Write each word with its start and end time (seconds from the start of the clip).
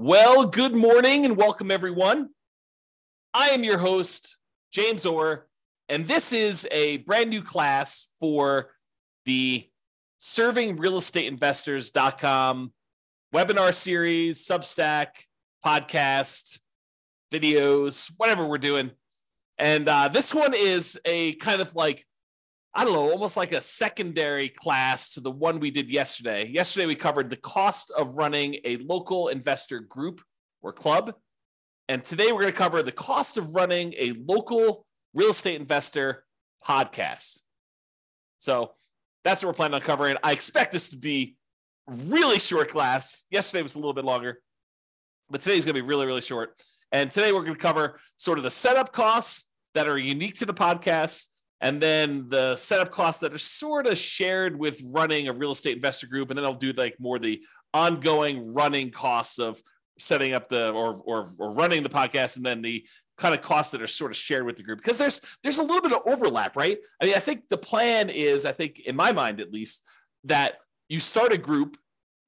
Well, 0.00 0.46
good 0.46 0.76
morning 0.76 1.24
and 1.24 1.36
welcome 1.36 1.72
everyone. 1.72 2.28
I 3.34 3.48
am 3.48 3.64
your 3.64 3.78
host, 3.78 4.38
James 4.70 5.04
Orr, 5.04 5.48
and 5.88 6.06
this 6.06 6.32
is 6.32 6.68
a 6.70 6.98
brand 6.98 7.30
new 7.30 7.42
class 7.42 8.06
for 8.20 8.70
the 9.24 9.68
servingrealestateinvestors.com 10.20 12.72
webinar 13.34 13.74
series, 13.74 14.46
Substack, 14.46 15.08
podcast, 15.66 16.60
videos, 17.32 18.12
whatever 18.18 18.46
we're 18.46 18.58
doing. 18.58 18.92
And 19.58 19.88
uh, 19.88 20.06
this 20.06 20.32
one 20.32 20.54
is 20.54 20.96
a 21.04 21.32
kind 21.32 21.60
of 21.60 21.74
like 21.74 22.06
I 22.78 22.84
don't 22.84 22.92
know, 22.92 23.10
almost 23.10 23.36
like 23.36 23.50
a 23.50 23.60
secondary 23.60 24.48
class 24.48 25.14
to 25.14 25.20
the 25.20 25.32
one 25.32 25.58
we 25.58 25.72
did 25.72 25.90
yesterday. 25.90 26.46
Yesterday, 26.46 26.86
we 26.86 26.94
covered 26.94 27.28
the 27.28 27.34
cost 27.34 27.90
of 27.90 28.16
running 28.16 28.58
a 28.64 28.76
local 28.76 29.26
investor 29.26 29.80
group 29.80 30.20
or 30.62 30.72
club. 30.72 31.12
And 31.88 32.04
today, 32.04 32.30
we're 32.30 32.42
going 32.42 32.52
to 32.52 32.56
cover 32.56 32.84
the 32.84 32.92
cost 32.92 33.36
of 33.36 33.56
running 33.56 33.94
a 33.98 34.12
local 34.12 34.86
real 35.12 35.30
estate 35.30 35.60
investor 35.60 36.24
podcast. 36.64 37.40
So 38.38 38.74
that's 39.24 39.42
what 39.42 39.48
we're 39.48 39.54
planning 39.54 39.74
on 39.74 39.80
covering. 39.80 40.16
I 40.22 40.30
expect 40.30 40.70
this 40.70 40.90
to 40.90 40.98
be 40.98 41.34
really 41.88 42.38
short 42.38 42.70
class. 42.70 43.24
Yesterday 43.28 43.62
was 43.64 43.74
a 43.74 43.78
little 43.78 43.92
bit 43.92 44.04
longer, 44.04 44.40
but 45.28 45.40
today's 45.40 45.64
going 45.64 45.74
to 45.74 45.82
be 45.82 45.88
really, 45.88 46.06
really 46.06 46.20
short. 46.20 46.54
And 46.92 47.10
today, 47.10 47.32
we're 47.32 47.42
going 47.42 47.54
to 47.54 47.60
cover 47.60 47.98
sort 48.14 48.38
of 48.38 48.44
the 48.44 48.52
setup 48.52 48.92
costs 48.92 49.48
that 49.74 49.88
are 49.88 49.98
unique 49.98 50.36
to 50.36 50.46
the 50.46 50.54
podcast 50.54 51.26
and 51.60 51.80
then 51.80 52.28
the 52.28 52.54
setup 52.56 52.90
costs 52.90 53.20
that 53.20 53.32
are 53.32 53.38
sort 53.38 53.86
of 53.86 53.98
shared 53.98 54.58
with 54.58 54.80
running 54.92 55.28
a 55.28 55.32
real 55.32 55.50
estate 55.50 55.76
investor 55.76 56.06
group 56.06 56.30
and 56.30 56.38
then 56.38 56.44
i'll 56.44 56.54
do 56.54 56.72
like 56.72 56.94
more 56.98 57.18
the 57.18 57.42
ongoing 57.74 58.54
running 58.54 58.90
costs 58.90 59.38
of 59.38 59.60
setting 59.98 60.32
up 60.32 60.48
the 60.48 60.70
or, 60.70 61.00
or 61.04 61.28
or 61.38 61.52
running 61.52 61.82
the 61.82 61.88
podcast 61.88 62.36
and 62.36 62.46
then 62.46 62.62
the 62.62 62.86
kind 63.16 63.34
of 63.34 63.42
costs 63.42 63.72
that 63.72 63.82
are 63.82 63.86
sort 63.86 64.12
of 64.12 64.16
shared 64.16 64.46
with 64.46 64.56
the 64.56 64.62
group. 64.62 64.78
Because 64.78 64.98
there's 64.98 65.20
there's 65.42 65.58
a 65.58 65.62
little 65.62 65.82
bit 65.82 65.92
of 65.92 66.02
overlap 66.06 66.56
right? 66.56 66.78
I 67.02 67.06
mean 67.06 67.14
i 67.14 67.20
think 67.20 67.48
the 67.48 67.58
plan 67.58 68.08
is 68.08 68.46
i 68.46 68.52
think 68.52 68.80
in 68.80 68.96
my 68.96 69.12
mind 69.12 69.40
at 69.40 69.52
least 69.52 69.84
that 70.24 70.54
you 70.88 70.98
start 70.98 71.32
a 71.32 71.38
group 71.38 71.76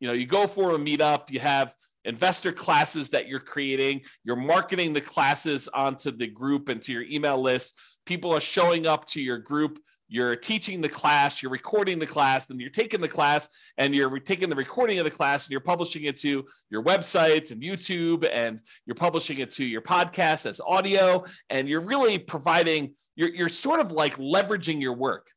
you 0.01 0.09
know 0.09 0.15
you 0.15 0.27
go 0.27 0.47
for 0.47 0.73
a 0.73 0.79
meetup 0.79 1.31
you 1.31 1.41
have 1.41 1.75
investor 2.05 2.53
classes 2.53 3.11
that 3.11 3.29
you're 3.29 3.41
creating. 3.41 4.03
You're 4.25 4.37
marketing 4.37 4.93
the 4.93 5.01
classes 5.01 5.69
onto 5.69 6.11
the 6.11 6.27
group 6.27 6.69
and 6.69 6.81
to 6.83 6.93
your 6.93 7.03
email 7.03 7.41
list. 7.41 7.79
People 8.07 8.33
are 8.33 8.41
showing 8.41 8.87
up 8.87 9.07
to 9.07 9.21
your 9.21 9.39
group. 9.39 9.79
You're 10.13 10.35
teaching 10.35 10.81
the 10.81 10.89
class, 10.89 11.41
you're 11.41 11.53
recording 11.53 12.01
the 12.01 12.07
class, 12.07 12.47
then 12.47 12.59
you're 12.59 12.69
taking 12.69 13.01
the 13.01 13.07
class 13.07 13.49
and 13.79 13.95
you're 13.95 14.19
taking 14.19 14.49
the 14.49 14.57
recording 14.57 14.99
of 14.99 15.05
the 15.05 15.11
class 15.11 15.47
and 15.47 15.53
you're 15.53 15.61
publishing 15.61 16.03
it 16.03 16.17
to 16.19 16.45
your 16.69 16.83
websites 16.83 17.53
and 17.53 17.63
YouTube 17.63 18.29
and 18.33 18.61
you're 18.87 18.97
publishing 18.97 19.39
it 19.39 19.53
to 19.53 19.65
your 19.65 19.83
podcast 19.83 20.47
as 20.47 20.61
audio. 20.67 21.25
And 21.49 21.69
you're 21.69 21.81
really 21.81 22.19
providing, 22.19 22.95
you're, 23.15 23.29
you're 23.29 23.49
sort 23.49 23.79
of 23.79 23.93
like 23.93 24.17
leveraging 24.17 24.81
your 24.81 24.95
work. 24.95 25.29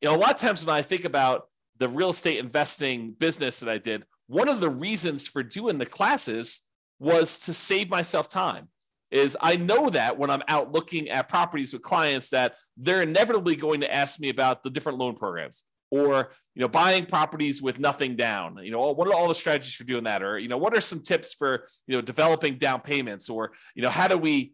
You 0.00 0.08
know, 0.08 0.16
a 0.16 0.18
lot 0.18 0.32
of 0.32 0.38
times 0.38 0.66
when 0.66 0.74
I 0.74 0.82
think 0.82 1.04
about 1.04 1.46
the 1.78 1.88
real 1.88 2.08
estate 2.08 2.38
investing 2.38 3.12
business 3.12 3.60
that 3.60 3.68
I 3.68 3.78
did, 3.78 4.02
one 4.30 4.48
of 4.48 4.60
the 4.60 4.70
reasons 4.70 5.26
for 5.26 5.42
doing 5.42 5.78
the 5.78 5.86
classes 5.86 6.60
was 7.00 7.40
to 7.40 7.52
save 7.52 7.90
myself 7.90 8.28
time 8.28 8.68
is 9.10 9.36
I 9.40 9.56
know 9.56 9.90
that 9.90 10.18
when 10.18 10.30
I'm 10.30 10.44
out 10.46 10.70
looking 10.70 11.08
at 11.08 11.28
properties 11.28 11.72
with 11.72 11.82
clients 11.82 12.30
that 12.30 12.54
they're 12.76 13.02
inevitably 13.02 13.56
going 13.56 13.80
to 13.80 13.92
ask 13.92 14.20
me 14.20 14.28
about 14.28 14.62
the 14.62 14.70
different 14.70 14.98
loan 14.98 15.16
programs 15.16 15.64
or 15.90 16.30
you 16.54 16.60
know 16.60 16.68
buying 16.68 17.06
properties 17.06 17.60
with 17.60 17.80
nothing 17.80 18.14
down. 18.14 18.58
You 18.62 18.70
know 18.70 18.92
what 18.92 19.08
are 19.08 19.14
all 19.14 19.26
the 19.26 19.34
strategies 19.34 19.74
for 19.74 19.82
doing 19.82 20.04
that? 20.04 20.22
Or 20.22 20.38
you 20.38 20.46
know 20.46 20.58
what 20.58 20.76
are 20.76 20.80
some 20.80 21.02
tips 21.02 21.34
for 21.34 21.64
you 21.88 21.96
know 21.96 22.00
developing 22.00 22.56
down 22.56 22.82
payments? 22.82 23.28
Or 23.28 23.50
you 23.74 23.82
know 23.82 23.90
how 23.90 24.06
do 24.06 24.16
we 24.16 24.52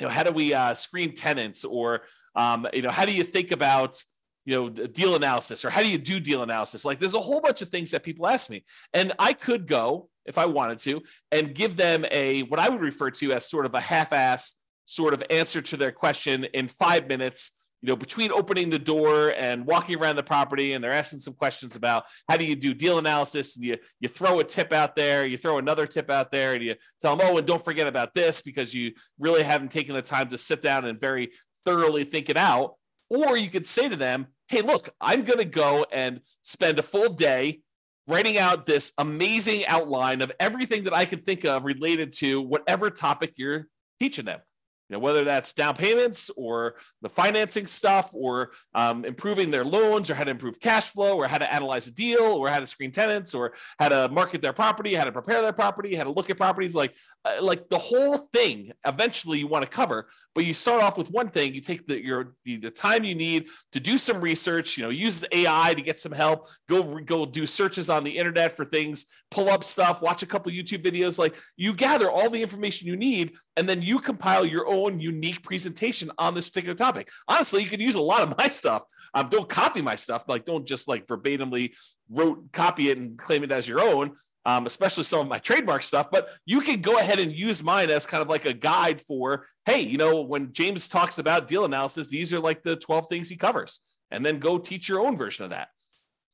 you 0.00 0.06
know 0.06 0.08
how 0.08 0.22
do 0.22 0.32
we 0.32 0.54
uh, 0.54 0.72
screen 0.72 1.14
tenants? 1.14 1.66
Or 1.66 2.04
um, 2.34 2.66
you 2.72 2.80
know 2.80 2.90
how 2.90 3.04
do 3.04 3.12
you 3.12 3.24
think 3.24 3.50
about 3.50 4.02
you 4.46 4.54
know 4.54 4.68
deal 4.70 5.14
analysis 5.14 5.64
or 5.64 5.70
how 5.70 5.82
do 5.82 5.88
you 5.88 5.98
do 5.98 6.18
deal 6.18 6.42
analysis 6.42 6.84
like 6.84 6.98
there's 6.98 7.14
a 7.14 7.20
whole 7.20 7.40
bunch 7.40 7.60
of 7.60 7.68
things 7.68 7.90
that 7.90 8.02
people 8.02 8.26
ask 8.26 8.48
me 8.48 8.64
and 8.94 9.12
i 9.18 9.34
could 9.34 9.66
go 9.66 10.08
if 10.24 10.38
i 10.38 10.46
wanted 10.46 10.78
to 10.78 11.02
and 11.32 11.54
give 11.54 11.76
them 11.76 12.06
a 12.10 12.42
what 12.44 12.58
i 12.58 12.68
would 12.68 12.80
refer 12.80 13.10
to 13.10 13.32
as 13.32 13.44
sort 13.44 13.66
of 13.66 13.74
a 13.74 13.80
half-ass 13.80 14.54
sort 14.86 15.12
of 15.12 15.22
answer 15.28 15.60
to 15.60 15.76
their 15.76 15.92
question 15.92 16.44
in 16.54 16.68
five 16.68 17.06
minutes 17.08 17.66
you 17.82 17.88
know, 17.92 17.96
between 17.96 18.32
opening 18.32 18.70
the 18.70 18.78
door 18.78 19.34
and 19.36 19.66
walking 19.66 19.98
around 19.98 20.16
the 20.16 20.22
property, 20.22 20.72
and 20.72 20.82
they're 20.82 20.92
asking 20.92 21.18
some 21.18 21.34
questions 21.34 21.76
about 21.76 22.04
how 22.28 22.36
do 22.36 22.44
you 22.44 22.56
do 22.56 22.72
deal 22.72 22.98
analysis, 22.98 23.56
and 23.56 23.64
you 23.64 23.76
you 24.00 24.08
throw 24.08 24.40
a 24.40 24.44
tip 24.44 24.72
out 24.72 24.96
there, 24.96 25.26
you 25.26 25.36
throw 25.36 25.58
another 25.58 25.86
tip 25.86 26.10
out 26.10 26.30
there, 26.32 26.54
and 26.54 26.64
you 26.64 26.74
tell 27.00 27.14
them, 27.14 27.26
oh, 27.28 27.38
and 27.38 27.46
don't 27.46 27.64
forget 27.64 27.86
about 27.86 28.14
this 28.14 28.42
because 28.42 28.74
you 28.74 28.92
really 29.18 29.42
haven't 29.42 29.70
taken 29.70 29.94
the 29.94 30.02
time 30.02 30.28
to 30.28 30.38
sit 30.38 30.62
down 30.62 30.84
and 30.84 30.98
very 30.98 31.30
thoroughly 31.64 32.04
think 32.04 32.30
it 32.30 32.36
out. 32.36 32.74
Or 33.10 33.36
you 33.36 33.50
could 33.50 33.66
say 33.66 33.88
to 33.88 33.96
them, 33.96 34.28
hey, 34.48 34.62
look, 34.62 34.90
I'm 35.00 35.24
going 35.24 35.38
to 35.38 35.44
go 35.44 35.86
and 35.92 36.20
spend 36.42 36.78
a 36.78 36.82
full 36.82 37.12
day 37.12 37.60
writing 38.08 38.38
out 38.38 38.66
this 38.66 38.92
amazing 38.98 39.66
outline 39.66 40.22
of 40.22 40.30
everything 40.38 40.84
that 40.84 40.94
I 40.94 41.04
can 41.04 41.18
think 41.18 41.44
of 41.44 41.64
related 41.64 42.12
to 42.18 42.40
whatever 42.40 42.90
topic 42.90 43.34
you're 43.36 43.66
teaching 43.98 44.24
them 44.24 44.40
you 44.88 44.94
know, 44.94 45.00
whether 45.00 45.24
that's 45.24 45.52
down 45.52 45.74
payments 45.74 46.30
or 46.36 46.76
the 47.02 47.08
financing 47.08 47.66
stuff 47.66 48.12
or 48.14 48.52
um, 48.74 49.04
improving 49.04 49.50
their 49.50 49.64
loans 49.64 50.10
or 50.10 50.14
how 50.14 50.22
to 50.22 50.30
improve 50.30 50.60
cash 50.60 50.90
flow 50.90 51.16
or 51.16 51.26
how 51.26 51.38
to 51.38 51.52
analyze 51.52 51.88
a 51.88 51.94
deal 51.94 52.22
or 52.22 52.48
how 52.48 52.60
to 52.60 52.66
screen 52.66 52.92
tenants 52.92 53.34
or 53.34 53.54
how 53.80 53.88
to 53.88 54.08
market 54.10 54.42
their 54.42 54.52
property, 54.52 54.94
how 54.94 55.04
to 55.04 55.10
prepare 55.10 55.42
their 55.42 55.52
property, 55.52 55.96
how 55.96 56.04
to 56.04 56.10
look 56.10 56.30
at 56.30 56.36
properties, 56.36 56.74
like 56.74 56.94
uh, 57.24 57.36
like 57.40 57.68
the 57.68 57.78
whole 57.78 58.18
thing. 58.18 58.72
Eventually, 58.86 59.40
you 59.40 59.48
want 59.48 59.64
to 59.64 59.70
cover, 59.70 60.08
but 60.34 60.44
you 60.44 60.54
start 60.54 60.82
off 60.82 60.96
with 60.96 61.10
one 61.10 61.30
thing. 61.30 61.52
You 61.52 61.60
take 61.60 61.86
the 61.86 62.00
your 62.00 62.34
the, 62.44 62.58
the 62.58 62.70
time 62.70 63.02
you 63.02 63.16
need 63.16 63.48
to 63.72 63.80
do 63.80 63.98
some 63.98 64.20
research. 64.20 64.76
You 64.76 64.84
know, 64.84 64.90
use 64.90 65.24
AI 65.32 65.74
to 65.74 65.82
get 65.82 65.98
some 65.98 66.12
help. 66.12 66.46
Go 66.68 67.00
go 67.00 67.26
do 67.26 67.44
searches 67.44 67.90
on 67.90 68.04
the 68.04 68.16
internet 68.16 68.52
for 68.52 68.64
things. 68.64 69.06
Pull 69.32 69.48
up 69.48 69.64
stuff. 69.64 70.00
Watch 70.00 70.22
a 70.22 70.26
couple 70.26 70.52
YouTube 70.52 70.84
videos. 70.84 71.18
Like 71.18 71.34
you 71.56 71.74
gather 71.74 72.08
all 72.08 72.30
the 72.30 72.40
information 72.40 72.86
you 72.86 72.96
need, 72.96 73.32
and 73.56 73.68
then 73.68 73.82
you 73.82 73.98
compile 73.98 74.46
your 74.46 74.68
own 74.68 74.75
own 74.84 75.00
unique 75.00 75.42
presentation 75.42 76.10
on 76.18 76.34
this 76.34 76.48
particular 76.48 76.74
topic. 76.74 77.08
Honestly, 77.28 77.62
you 77.62 77.68
could 77.68 77.80
use 77.80 77.94
a 77.94 78.00
lot 78.00 78.22
of 78.22 78.36
my 78.38 78.48
stuff. 78.60 78.84
Um, 79.14 79.28
don't 79.28 79.48
copy 79.48 79.80
my 79.80 79.94
stuff. 79.94 80.28
Like, 80.28 80.44
don't 80.44 80.66
just 80.66 80.88
like 80.88 81.06
verbatimly 81.06 81.74
wrote 82.10 82.52
copy 82.52 82.90
it 82.90 82.98
and 82.98 83.18
claim 83.18 83.42
it 83.44 83.52
as 83.52 83.66
your 83.66 83.80
own. 83.80 84.12
Um, 84.44 84.64
especially 84.64 85.02
some 85.02 85.22
of 85.22 85.26
my 85.26 85.40
trademark 85.40 85.82
stuff, 85.82 86.08
but 86.08 86.28
you 86.44 86.60
can 86.60 86.80
go 86.80 86.98
ahead 86.98 87.18
and 87.18 87.36
use 87.36 87.64
mine 87.64 87.90
as 87.90 88.06
kind 88.06 88.22
of 88.22 88.28
like 88.28 88.44
a 88.44 88.52
guide 88.52 89.00
for, 89.00 89.44
hey, 89.64 89.80
you 89.80 89.98
know, 89.98 90.20
when 90.20 90.52
James 90.52 90.88
talks 90.88 91.18
about 91.18 91.48
deal 91.48 91.64
analysis, 91.64 92.06
these 92.06 92.32
are 92.32 92.38
like 92.38 92.62
the 92.62 92.76
12 92.76 93.08
things 93.08 93.28
he 93.28 93.34
covers. 93.34 93.80
And 94.12 94.24
then 94.24 94.38
go 94.38 94.58
teach 94.58 94.88
your 94.88 95.00
own 95.00 95.16
version 95.16 95.42
of 95.42 95.50
that. 95.50 95.70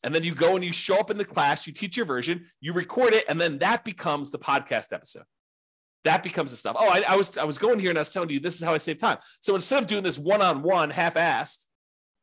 And 0.04 0.14
then 0.14 0.24
you 0.24 0.34
go 0.34 0.56
and 0.56 0.62
you 0.62 0.74
show 0.74 0.98
up 0.98 1.10
in 1.10 1.16
the 1.16 1.24
class, 1.24 1.66
you 1.66 1.72
teach 1.72 1.96
your 1.96 2.04
version, 2.04 2.50
you 2.60 2.74
record 2.74 3.14
it, 3.14 3.24
and 3.30 3.40
then 3.40 3.56
that 3.60 3.82
becomes 3.82 4.30
the 4.30 4.38
podcast 4.38 4.92
episode 4.92 5.24
that 6.04 6.22
becomes 6.22 6.50
the 6.50 6.56
stuff. 6.56 6.76
Oh, 6.78 6.88
I, 6.88 7.04
I, 7.08 7.16
was 7.16 7.38
I 7.38 7.44
was 7.44 7.58
going 7.58 7.78
here 7.78 7.90
and 7.90 7.98
I 7.98 8.00
was 8.00 8.10
telling 8.10 8.30
you 8.30 8.40
this 8.40 8.56
is 8.56 8.62
how 8.62 8.74
I 8.74 8.78
save 8.78 8.98
time. 8.98 9.18
So 9.40 9.54
instead 9.54 9.82
of 9.82 9.88
doing 9.88 10.02
this 10.02 10.18
one 10.18 10.42
on 10.42 10.62
one, 10.62 10.90
half 10.90 11.14
assed, 11.14 11.66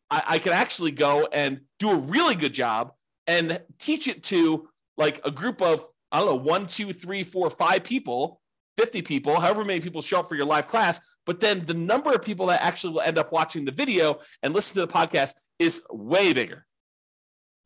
I, 0.09 0.23
I 0.27 0.39
could 0.39 0.53
actually 0.53 0.91
go 0.91 1.27
and 1.31 1.61
do 1.77 1.91
a 1.91 1.95
really 1.95 2.35
good 2.35 2.53
job 2.53 2.91
and 3.27 3.61
teach 3.77 4.07
it 4.07 4.23
to 4.23 4.67
like 4.97 5.21
a 5.23 5.31
group 5.31 5.61
of 5.61 5.85
I 6.11 6.19
don't 6.19 6.27
know 6.27 6.35
one, 6.35 6.67
two, 6.67 6.91
three, 6.91 7.23
four, 7.23 7.49
five 7.49 7.83
people, 7.83 8.41
fifty 8.77 9.01
people, 9.01 9.39
however 9.39 9.63
many 9.63 9.79
people 9.79 10.01
show 10.01 10.19
up 10.19 10.27
for 10.27 10.35
your 10.35 10.45
live 10.45 10.67
class. 10.67 10.99
But 11.25 11.39
then 11.39 11.65
the 11.65 11.75
number 11.75 12.11
of 12.11 12.23
people 12.23 12.47
that 12.47 12.61
actually 12.63 12.93
will 12.93 13.01
end 13.01 13.19
up 13.19 13.31
watching 13.31 13.63
the 13.63 13.71
video 13.71 14.19
and 14.41 14.53
listen 14.53 14.81
to 14.81 14.87
the 14.87 14.91
podcast 14.91 15.35
is 15.59 15.83
way 15.91 16.33
bigger. 16.33 16.65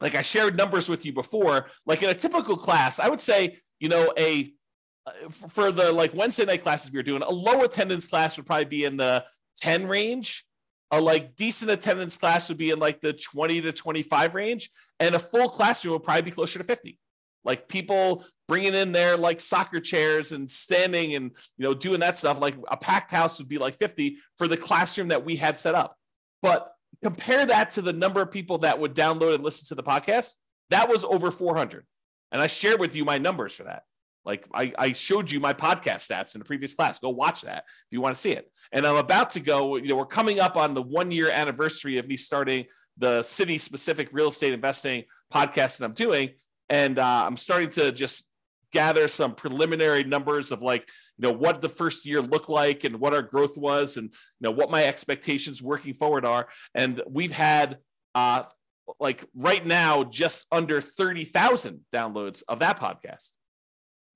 Like 0.01 0.15
I 0.15 0.21
shared 0.21 0.57
numbers 0.57 0.89
with 0.89 1.05
you 1.05 1.13
before. 1.13 1.67
Like 1.85 2.03
in 2.03 2.09
a 2.09 2.13
typical 2.13 2.57
class, 2.57 2.99
I 2.99 3.07
would 3.07 3.21
say 3.21 3.57
you 3.79 3.87
know 3.89 4.13
a 4.17 4.53
Uh, 5.05 5.29
for 5.29 5.71
the 5.71 5.91
like 5.91 6.13
Wednesday 6.13 6.45
night 6.45 6.63
classes 6.63 6.91
we 6.91 6.99
were 6.99 7.03
doing, 7.03 7.21
a 7.21 7.29
low 7.29 7.63
attendance 7.63 8.07
class 8.07 8.37
would 8.37 8.45
probably 8.45 8.65
be 8.65 8.85
in 8.85 8.97
the 8.97 9.25
10 9.57 9.87
range. 9.87 10.45
A 10.91 11.01
like 11.01 11.35
decent 11.35 11.71
attendance 11.71 12.17
class 12.17 12.49
would 12.49 12.57
be 12.57 12.69
in 12.69 12.79
like 12.79 13.01
the 13.01 13.13
20 13.13 13.61
to 13.61 13.71
25 13.71 14.35
range. 14.35 14.69
And 14.99 15.15
a 15.15 15.19
full 15.19 15.49
classroom 15.49 15.93
would 15.93 16.03
probably 16.03 16.21
be 16.21 16.31
closer 16.31 16.59
to 16.59 16.65
50. 16.65 16.99
Like 17.43 17.67
people 17.67 18.23
bringing 18.47 18.73
in 18.73 18.91
their 18.91 19.17
like 19.17 19.39
soccer 19.39 19.79
chairs 19.79 20.31
and 20.31 20.49
standing 20.49 21.15
and, 21.15 21.31
you 21.57 21.63
know, 21.63 21.73
doing 21.73 21.99
that 22.01 22.15
stuff. 22.15 22.39
Like 22.39 22.55
a 22.69 22.77
packed 22.77 23.11
house 23.11 23.39
would 23.39 23.49
be 23.49 23.57
like 23.57 23.75
50 23.75 24.17
for 24.37 24.47
the 24.47 24.57
classroom 24.57 25.09
that 25.09 25.25
we 25.25 25.35
had 25.35 25.57
set 25.57 25.75
up. 25.75 25.97
But 26.41 26.71
compare 27.01 27.45
that 27.45 27.71
to 27.71 27.81
the 27.81 27.93
number 27.93 28.21
of 28.21 28.31
people 28.31 28.59
that 28.59 28.79
would 28.79 28.95
download 28.95 29.35
and 29.35 29.43
listen 29.43 29.67
to 29.69 29.75
the 29.75 29.83
podcast. 29.83 30.35
That 30.69 30.89
was 30.89 31.03
over 31.03 31.31
400. 31.31 31.85
And 32.31 32.41
I 32.41 32.47
shared 32.47 32.79
with 32.79 32.95
you 32.95 33.03
my 33.03 33.17
numbers 33.17 33.53
for 33.53 33.63
that. 33.63 33.83
Like 34.25 34.47
I, 34.53 34.73
I 34.77 34.93
showed 34.93 35.29
you 35.29 35.39
my 35.39 35.53
podcast 35.53 36.09
stats 36.09 36.35
in 36.35 36.39
the 36.39 36.45
previous 36.45 36.73
class. 36.73 36.99
Go 36.99 37.09
watch 37.09 37.41
that 37.41 37.65
if 37.67 37.87
you 37.91 38.01
want 38.01 38.15
to 38.15 38.21
see 38.21 38.31
it. 38.31 38.49
And 38.71 38.85
I'm 38.85 38.95
about 38.95 39.31
to 39.31 39.39
go, 39.39 39.75
you 39.75 39.89
know, 39.89 39.97
we're 39.97 40.05
coming 40.05 40.39
up 40.39 40.57
on 40.57 40.73
the 40.73 40.81
one 40.81 41.11
year 41.11 41.29
anniversary 41.29 41.97
of 41.97 42.07
me 42.07 42.17
starting 42.17 42.65
the 42.97 43.21
city 43.21 43.57
specific 43.57 44.09
real 44.11 44.29
estate 44.29 44.53
investing 44.53 45.03
podcast 45.33 45.77
that 45.77 45.85
I'm 45.85 45.93
doing. 45.93 46.31
And 46.69 46.99
uh, 46.99 47.23
I'm 47.25 47.37
starting 47.37 47.69
to 47.71 47.91
just 47.91 48.29
gather 48.71 49.07
some 49.07 49.35
preliminary 49.35 50.03
numbers 50.03 50.51
of 50.51 50.61
like 50.61 50.89
you 51.17 51.29
know 51.29 51.37
what 51.37 51.61
the 51.61 51.69
first 51.69 52.07
year 52.07 52.21
looked 52.21 52.49
like 52.49 52.83
and 52.83 52.99
what 52.99 53.13
our 53.13 53.21
growth 53.21 53.55
was 53.55 53.97
and 53.97 54.05
you 54.07 54.41
know 54.41 54.51
what 54.51 54.71
my 54.71 54.83
expectations 54.83 55.61
working 55.61 55.93
forward 55.93 56.25
are 56.25 56.47
and 56.73 56.99
we've 57.07 57.31
had 57.31 57.77
uh 58.15 58.41
like 58.99 59.23
right 59.35 59.63
now 59.65 60.03
just 60.03 60.45
under 60.51 60.81
30,000 60.81 61.81
downloads 61.93 62.43
of 62.47 62.59
that 62.59 62.79
podcast 62.79 63.37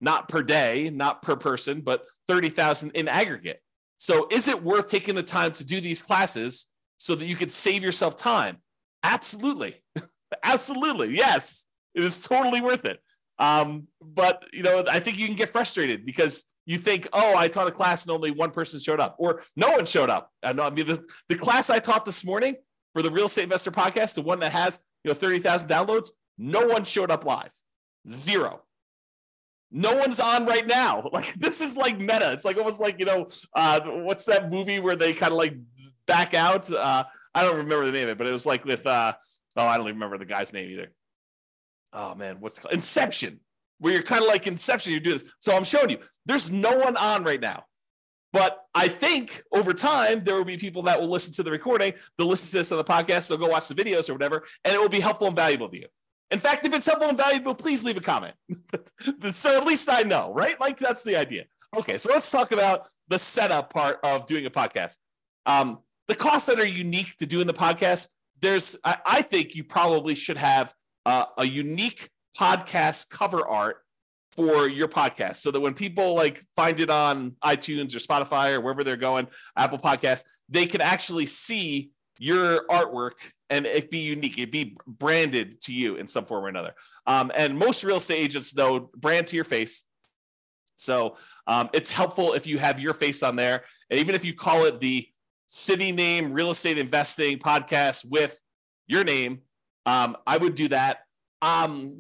not 0.02 0.28
per 0.28 0.44
day 0.44 0.90
not 0.90 1.22
per 1.22 1.36
person 1.36 1.82
but 1.82 2.06
30,000 2.28 2.92
in 2.92 3.08
aggregate 3.08 3.62
so 3.98 4.28
is 4.32 4.48
it 4.48 4.64
worth 4.64 4.88
taking 4.88 5.16
the 5.16 5.24
time 5.24 5.52
to 5.52 5.66
do 5.66 5.82
these 5.82 6.02
classes 6.02 6.68
so 6.98 7.16
that 7.16 7.26
you 7.26 7.36
could 7.36 7.52
save 7.52 7.84
yourself 7.84 8.16
time 8.16 8.58
absolutely 9.04 9.76
absolutely 10.44 11.16
yes 11.16 11.66
it 11.96 12.04
is 12.04 12.28
totally 12.28 12.62
worth 12.62 12.86
it 12.86 13.00
um, 13.40 13.88
but 14.02 14.46
you 14.52 14.64
know, 14.64 14.84
I 14.90 15.00
think 15.00 15.18
you 15.18 15.28
can 15.28 15.36
get 15.36 15.50
frustrated 15.50 16.06
because 16.06 16.46
you 16.66 16.78
think, 16.78 17.08
oh, 17.14 17.36
I 17.36 17.48
taught 17.48 17.68
a 17.68 17.72
class 17.72 18.06
and 18.06 18.12
only 18.12 18.32
one 18.32 18.52
person 18.52 18.80
showed 18.80 19.00
up, 19.00 19.16
or 19.20 19.44
no 19.56 19.72
one 19.72 19.86
showed 19.86 20.10
up. 20.10 20.32
I 20.44 20.54
know. 20.54 20.64
I 20.64 20.70
mean, 20.72 20.88
the, 20.88 21.04
the 21.30 21.36
class 21.36 21.70
I 21.70 21.80
taught 21.80 22.06
this 22.06 22.26
morning 22.26 22.56
for 22.94 23.02
the 23.02 23.12
Real 23.12 23.26
Estate 23.26 23.44
Investor 23.44 23.72
Podcast, 23.72 24.16
the 24.16 24.22
one 24.22 24.40
that 24.40 24.52
has 24.52 24.80
you 25.04 25.10
know 25.10 25.14
thirty 25.14 25.40
thousand 25.40 25.70
downloads, 25.70 26.10
no 26.38 26.68
one 26.68 26.84
showed 26.84 27.12
up 27.12 27.26
live, 27.26 27.54
zero. 28.10 28.64
No 29.69 29.98
one's 29.98 30.19
on 30.19 30.46
right 30.46 30.66
now. 30.66 31.10
Like 31.14 31.34
this 31.36 31.62
is 31.62 31.75
like 31.75 32.00
meta. 32.00 32.31
It's 32.31 32.46
like 32.46 32.58
almost 32.58 32.80
like 32.80 33.00
you 33.00 33.06
know, 33.06 33.28
uh, 33.56 33.81
what's 33.81 34.25
that 34.25 34.50
movie 34.52 34.80
where 34.80 34.96
they 34.96 35.14
kind 35.14 35.31
of 35.31 35.38
like 35.38 35.56
back 36.06 36.34
out? 36.34 36.72
Uh, 36.72 37.04
I 37.34 37.42
don't 37.44 37.58
remember 37.58 37.86
the 37.86 37.92
name 37.92 38.04
of 38.04 38.10
it, 38.10 38.18
but 38.18 38.28
it 38.28 38.31
was 38.31 38.46
like 38.46 38.66
with 38.66 38.86
uh, 38.86 39.14
oh, 39.58 39.66
I 39.66 39.78
don't 39.78 39.88
even 39.88 39.96
remember 39.96 40.18
the 40.18 40.25
guy's 40.25 40.54
name 40.54 40.69
either 40.69 40.92
oh 41.94 42.16
man, 42.16 42.38
what's 42.40 42.60
called 42.60 42.74
Inception, 42.74 43.40
where 43.80 43.94
you're 43.94 44.04
kind 44.04 44.22
of 44.22 44.28
like 44.28 44.48
Inception, 44.48 44.94
you 44.94 45.00
do 45.00 45.14
this. 45.14 45.31
So 45.40 45.56
I'm 45.56 45.64
showing 45.64 45.90
you, 45.90 46.00
there's 46.25 46.50
no 46.52 46.78
one 46.78 46.96
on 46.96 47.24
right 47.24 47.42
now. 47.42 47.66
But 48.34 48.60
I 48.75 48.88
think 48.88 49.42
over 49.54 49.74
time, 49.74 50.24
there 50.24 50.36
will 50.36 50.46
be 50.46 50.58
people 50.58 50.84
that 50.84 51.00
will 51.00 51.10
listen 51.10 51.34
to 51.36 51.44
the 51.44 51.52
recording, 51.52 51.94
they'll 52.18 52.28
listen 52.28 52.52
to 52.52 52.58
this 52.58 52.72
on 52.72 52.78
the 52.78 52.84
podcast, 52.84 53.30
they'll 53.30 53.38
go 53.38 53.48
watch 53.48 53.68
the 53.68 53.74
videos 53.74 54.10
or 54.10 54.13
whatever, 54.13 54.46
and 54.63 54.75
it 54.75 54.80
will 54.80 54.90
be 54.90 55.00
helpful 55.00 55.28
and 55.28 55.36
valuable 55.36 55.70
to 55.70 55.78
you. 55.78 55.88
In 56.29 56.39
fact, 56.39 56.65
if 56.65 56.74
it's 56.74 56.85
helpful 56.85 57.09
and 57.09 57.18
valuable, 57.18 57.56
please 57.56 57.83
leave 57.83 57.97
a 57.97 58.01
comment. 58.01 58.35
so 59.31 59.57
at 59.57 59.65
least 59.65 59.89
I 59.89 60.01
know, 60.03 60.33
right? 60.33 60.59
Like 60.59 60.77
that's 60.77 61.03
the 61.03 61.15
idea. 61.15 61.45
Okay, 61.77 61.97
so 61.97 62.12
let's 62.12 62.29
talk 62.29 62.51
about 62.51 62.88
the 63.07 63.18
setup 63.18 63.71
part 63.71 64.00
of 64.03 64.27
doing 64.27 64.45
a 64.45 64.50
podcast. 64.50 64.97
Um, 65.45 65.79
the 66.07 66.15
costs 66.15 66.47
that 66.47 66.59
are 66.59 66.65
unique 66.65 67.15
to 67.18 67.25
doing 67.25 67.47
the 67.47 67.53
podcast, 67.53 68.09
there's, 68.41 68.75
I, 68.83 68.97
I 69.06 69.21
think 69.21 69.56
you 69.56 69.63
probably 69.63 70.15
should 70.15 70.38
have 70.38 70.74
uh, 71.06 71.25
a 71.38 71.45
unique 71.45 72.09
podcast 72.38 73.09
cover 73.09 73.45
art 73.47 73.77
for 74.31 74.69
your 74.69 74.88
podcast 74.88 75.38
so 75.38 75.50
that 75.51 75.59
when 75.59 75.74
people 75.74 76.13
like 76.13 76.38
find 76.56 76.79
it 76.79 76.89
on 76.89 77.35
iTunes 77.44 77.95
or 77.95 78.00
Spotify 78.00 78.53
or 78.53 78.62
wherever 78.62 78.83
they're 78.83 78.95
going, 78.95 79.27
Apple 79.56 79.79
Podcasts, 79.79 80.24
they 80.47 80.68
can 80.68 80.81
actually 80.81 81.25
see 81.25 81.89
your 82.19 82.66
artwork 82.68 83.14
and 83.50 83.66
it 83.66 83.90
be 83.90 84.00
unique. 84.00 84.38
It 84.38 84.52
be 84.52 84.78
branded 84.86 85.62
to 85.62 85.74
you 85.74 85.96
in 85.96 86.08
some 86.08 86.25
form 86.25 86.46
or 86.46 86.50
another. 86.50 86.74
Um, 87.06 87.31
and 87.36 87.58
most 87.58 87.84
real 87.84 87.98
estate 87.98 88.18
agents 88.18 88.56
know 88.56 88.90
brand 88.96 89.28
to 89.28 89.36
your 89.36 89.46
face. 89.46 89.84
So 90.75 91.18
um, 91.48 91.69
it's 91.74 91.92
helpful 91.92 92.34
if 92.34 92.46
you 92.46 92.58
have 92.60 92.80
your 92.80 92.94
face 92.94 93.24
on 93.24 93.36
there. 93.36 93.64
And 93.90 94.00
even 94.00 94.16
if 94.16 94.25
you 94.25 94.34
call 94.34 94.66
it 94.66 94.80
the 94.80 95.08
city 95.48 95.92
name 95.92 96.34
real 96.34 96.52
estate 96.52 96.78
investing 96.78 97.40
podcast 97.40 98.06
with 98.10 98.40
your 98.86 99.04
name, 99.04 99.42
um, 99.86 100.18
I 100.28 100.38
would 100.38 100.56
do 100.56 100.68
that. 100.68 101.00
Um, 101.42 101.98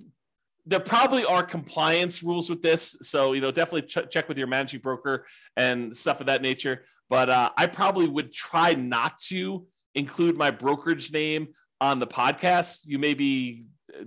there 0.65 0.81
probably 0.81 1.23
are 1.23 1.43
compliance 1.43 2.21
rules 2.21 2.49
with 2.49 2.61
this, 2.61 2.97
so 3.01 3.31
you 3.31 3.39
know 3.39 3.51
definitely 3.51 3.83
ch- 3.83 4.09
check 4.11 4.27
with 4.27 4.37
your 4.37 4.47
managing 4.47 4.81
broker 4.81 5.25
and 5.55 5.95
stuff 5.95 6.19
of 6.19 6.27
that 6.27 6.41
nature. 6.41 6.83
But 7.09 7.29
uh, 7.29 7.51
I 7.55 7.67
probably 7.67 8.07
would 8.07 8.33
try 8.33 8.73
not 8.73 9.17
to 9.29 9.65
include 9.97 10.37
my 10.37 10.51
brokerage 10.51 11.11
name 11.11 11.49
on 11.81 11.99
the 11.99 12.07
podcast. 12.07 12.85
You 12.85 12.99
may 12.99 13.13
be 13.13 13.65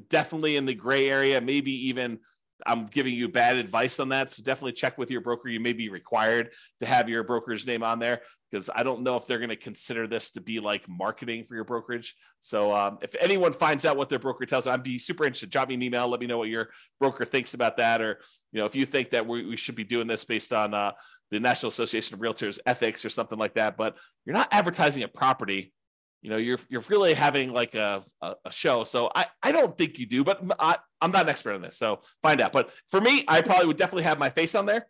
definitely 0.09 0.57
in 0.57 0.65
the 0.65 0.75
gray 0.75 1.11
area, 1.11 1.41
maybe 1.41 1.89
even 1.89 2.21
I'm 2.67 2.87
giving 2.87 3.15
you 3.15 3.29
bad 3.29 3.57
advice 3.57 4.01
on 4.01 4.11
that. 4.11 4.31
So 4.31 4.43
definitely 4.43 4.73
check 4.73 4.99
with 4.99 5.11
your 5.11 5.23
broker. 5.23 5.49
You 5.49 5.61
may 5.61 5.73
be 5.73 5.89
required 5.89 6.53
to 6.81 6.87
have 6.87 7.09
your 7.09 7.25
broker's 7.25 7.67
name 7.67 7.83
on 7.83 7.99
there 7.99 8.21
because 8.51 8.69
I 8.75 8.83
don't 8.83 9.03
know 9.03 9.17
if 9.17 9.27
they're 9.27 9.39
going 9.39 9.49
to 9.49 9.57
consider 9.57 10.07
this 10.07 10.33
to 10.33 10.41
be 10.41 10.61
like 10.61 10.89
marketing 10.89 11.45
for 11.45 11.55
your 11.55 11.65
brokerage. 11.65 12.15
So 12.41 12.75
um, 12.75 12.99
if 13.01 13.15
anyone 13.19 13.55
finds 13.55 13.87
out 13.87 13.97
what 13.97 14.11
their 14.11 14.19
broker 14.19 14.45
tells 14.45 14.65
them, 14.65 14.75
I'd 14.75 14.83
be 14.83 14.99
super 14.99 15.25
interested. 15.25 15.51
Drop 15.51 15.69
me 15.69 15.75
an 15.75 15.83
email. 15.83 16.09
Let 16.09 16.21
me 16.21 16.27
know 16.27 16.39
what 16.39 16.49
your 16.49 16.69
broker 16.99 17.25
thinks 17.25 17.55
about 17.55 17.79
that. 17.79 18.03
Or, 18.03 18.21
you 18.53 18.61
know, 18.61 18.67
if 18.67 18.77
you 18.77 18.85
think 18.85 19.11
that 19.11 19.27
we, 19.27 19.47
we 19.47 19.57
should 19.57 19.75
be 19.75 19.85
doing 19.85 20.07
this 20.07 20.25
based 20.25 20.53
on 20.53 20.75
uh, 20.75 20.93
the 21.31 21.41
National 21.41 21.69
Association 21.69 22.15
of 22.15 22.21
Realtors 22.21 22.59
ethics 22.67 23.05
or 23.05 23.09
something 23.09 23.39
like 23.39 23.55
that, 23.55 23.77
but 23.77 23.97
you're 24.27 24.37
not 24.37 24.49
advertising 24.51 25.03
a 25.03 25.09
property 25.09 25.73
you 26.23 26.31
know 26.31 26.37
you're 26.37 26.59
you're 26.69 26.83
really 26.89 27.15
having 27.15 27.53
like 27.53 27.75
a, 27.75 28.03
a, 28.21 28.35
a, 28.45 28.53
show. 28.53 28.85
So 28.85 29.11
i 29.15 29.27
i 29.43 29.53
don't 29.53 29.77
think 29.77 29.99
you 29.99 30.07
do 30.07 30.25
but 30.25 30.43
I, 30.59 30.77
i'm 31.01 31.11
not 31.13 31.23
an 31.23 31.29
expert 31.29 31.55
on 31.55 31.63
this 31.63 31.77
so 31.77 32.01
find 32.23 32.41
out. 32.41 32.53
But 32.53 32.73
for 32.89 33.01
me 33.01 33.25
i 33.29 33.41
probably 33.41 33.67
would 33.67 33.77
definitely 33.77 34.05
have 34.05 34.19
my 34.19 34.31
face 34.31 34.55
on 34.55 34.67
there. 34.67 34.87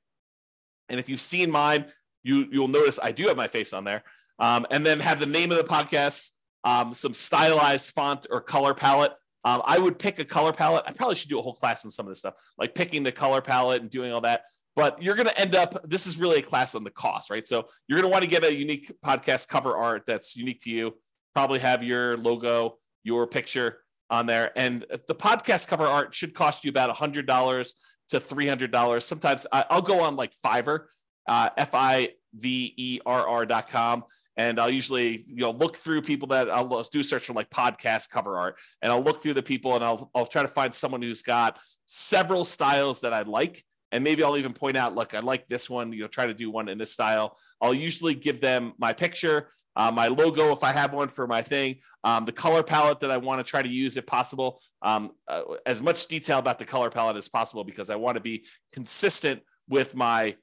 And 0.89 0.99
if 0.99 1.09
you've 1.09 1.21
seen 1.21 1.51
mine 1.51 1.87
you 2.23 2.49
you'll 2.51 2.69
notice 2.69 2.99
i 3.03 3.13
do 3.13 3.29
have 3.29 3.37
my 3.37 3.49
face 3.49 3.73
on 3.73 3.85
there. 3.85 4.03
Um, 4.39 4.67
and 4.71 4.87
then 4.87 5.01
have 5.01 5.21
the 5.21 5.27
name 5.27 5.51
of 5.51 5.59
the 5.59 5.65
podcast 5.65 6.31
um, 6.63 6.93
some 6.93 7.15
stylized 7.15 7.95
font 7.95 8.27
or 8.31 8.41
color 8.41 8.75
palette. 8.75 9.13
Um, 9.45 9.63
i 9.65 9.79
would 9.79 9.99
pick 9.99 10.19
a 10.19 10.25
color 10.25 10.53
palette. 10.53 10.85
I 10.87 10.93
probably 10.93 11.15
should 11.15 11.31
do 11.31 11.39
a 11.39 11.43
whole 11.43 11.55
class 11.55 11.85
on 11.85 11.91
some 11.91 12.07
of 12.07 12.11
this 12.11 12.19
stuff 12.19 12.35
like 12.59 12.75
picking 12.75 13.03
the 13.03 13.13
color 13.13 13.41
palette 13.41 13.81
and 13.83 13.91
doing 13.91 14.13
all 14.13 14.21
that. 14.23 14.43
But 14.77 15.03
you're 15.03 15.17
going 15.17 15.29
to 15.29 15.39
end 15.39 15.55
up 15.55 15.89
this 15.89 16.07
is 16.07 16.19
really 16.19 16.39
a 16.41 16.43
class 16.43 16.75
on 16.75 16.85
the 16.85 16.91
cost 16.91 17.31
right? 17.31 17.47
So 17.47 17.67
you're 17.87 18.01
going 18.01 18.11
to 18.11 18.13
want 18.13 18.25
to 18.25 18.31
get 18.31 18.45
a 18.45 18.55
unique 18.55 18.93
podcast 19.05 19.49
cover 19.49 19.77
art 19.77 20.05
that's 20.07 20.37
unique 20.37 20.61
to 20.63 20.71
you 20.71 20.95
probably 21.35 21.59
have 21.61 21.83
your 21.83 22.17
logo, 22.17 22.79
your 23.03 23.27
picture 23.27 23.79
on 24.11 24.27
there. 24.27 24.51
And 24.57 24.85
the 25.07 25.15
podcast 25.15 25.69
cover 25.69 25.87
art 25.87 26.15
should 26.15 26.35
cost 26.35 26.65
you 26.65 26.71
about 26.71 26.95
$100 26.95 27.75
to 28.09 28.21
$300. 28.21 29.03
Sometimes 29.03 29.47
I'll 29.53 29.83
go 29.83 30.01
on 30.01 30.17
like 30.17 30.33
Fiverr, 30.33 30.81
uh, 31.29 31.51
F 31.57 31.75
I 31.75 32.11
V 32.35 32.75
E 32.77 33.01
R 33.07 33.27
R 33.27 33.47
dot 33.47 33.69
com. 33.69 34.05
And 34.37 34.59
I'll 34.59 34.71
usually, 34.71 35.21
you 35.27 35.37
know, 35.37 35.51
look 35.51 35.77
through 35.77 36.03
people 36.03 36.29
that 36.29 36.51
I'll 36.51 36.83
do 36.85 37.03
search 37.03 37.25
for 37.25 37.35
like 37.35 37.51
podcast 37.51 38.11
cover 38.11 38.39
art, 38.39 38.57
and 38.81 38.91
I'll 38.91 39.03
look 39.03 39.23
through 39.23 39.35
the 39.35 39.43
people, 39.43 39.75
and 39.75 39.85
I'll 39.85 40.11
I'll 40.15 40.25
try 40.25 40.41
to 40.41 40.49
find 40.49 40.73
someone 40.73 41.03
who's 41.03 41.23
got 41.23 41.59
several 41.85 42.47
styles 42.47 43.03
that 43.03 43.13
I 43.13 43.23
like, 43.23 43.63
and 43.93 44.03
maybe 44.03 44.25
I'll 44.25 44.39
even 44.39 44.55
point 44.55 44.79
out, 44.79 44.95
look, 44.95 45.15
I 45.15 45.21
like 45.21 45.47
this 45.49 45.69
one. 45.69 45.93
You 45.93 46.03
know, 46.03 46.09
try 46.09 46.27
to 46.27 46.33
do 46.33 46.51
one 46.51 46.69
in 46.69 46.79
this 46.79 46.93
style. 46.93 47.37
I'll 47.61 47.75
usually 47.75 48.15
give 48.15 48.41
them 48.41 48.73
my 48.79 48.95
picture 48.95 49.49
uh, 49.81 49.91
my 49.91 50.09
logo 50.09 50.53
if 50.53 50.63
I 50.63 50.73
have 50.73 50.93
one 50.93 51.09
for 51.09 51.27
my 51.27 51.41
thing, 51.41 51.77
um, 52.05 52.27
the 52.27 52.33
color 52.33 52.63
palette 52.63 53.01
that 53.01 53.11
I 53.11 53.17
want 53.17 53.39
to 53.39 53.51
try 53.51 53.63
to 53.63 53.69
use 53.69 53.97
if 53.97 54.05
possible, 54.05 54.61
um, 54.83 55.13
uh, 55.27 55.41
as 55.65 55.81
much 55.81 56.07
detail 56.07 56.39
about 56.39 56.59
the 56.59 56.67
color 56.67 56.91
palette 56.91 57.17
as 57.17 57.31
possible 57.31 57.65
because 57.65 57.89
I 57.89 57.97
want 57.97 58.17
to 58.17 58.21
be 58.21 58.45
consistent 58.75 59.41
with 59.71 59.95
my 59.95 60.37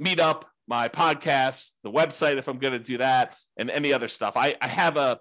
meetup, 0.00 0.44
my 0.68 0.88
podcast, 0.88 1.72
the 1.82 1.90
website 1.90 2.36
if 2.36 2.46
I'm 2.46 2.58
going 2.58 2.72
to 2.72 2.78
do 2.78 2.98
that, 2.98 3.36
and 3.56 3.70
any 3.70 3.92
other 3.92 4.06
stuff. 4.06 4.36
I, 4.36 4.54
I 4.60 4.68
have 4.68 4.96
a 4.96 5.18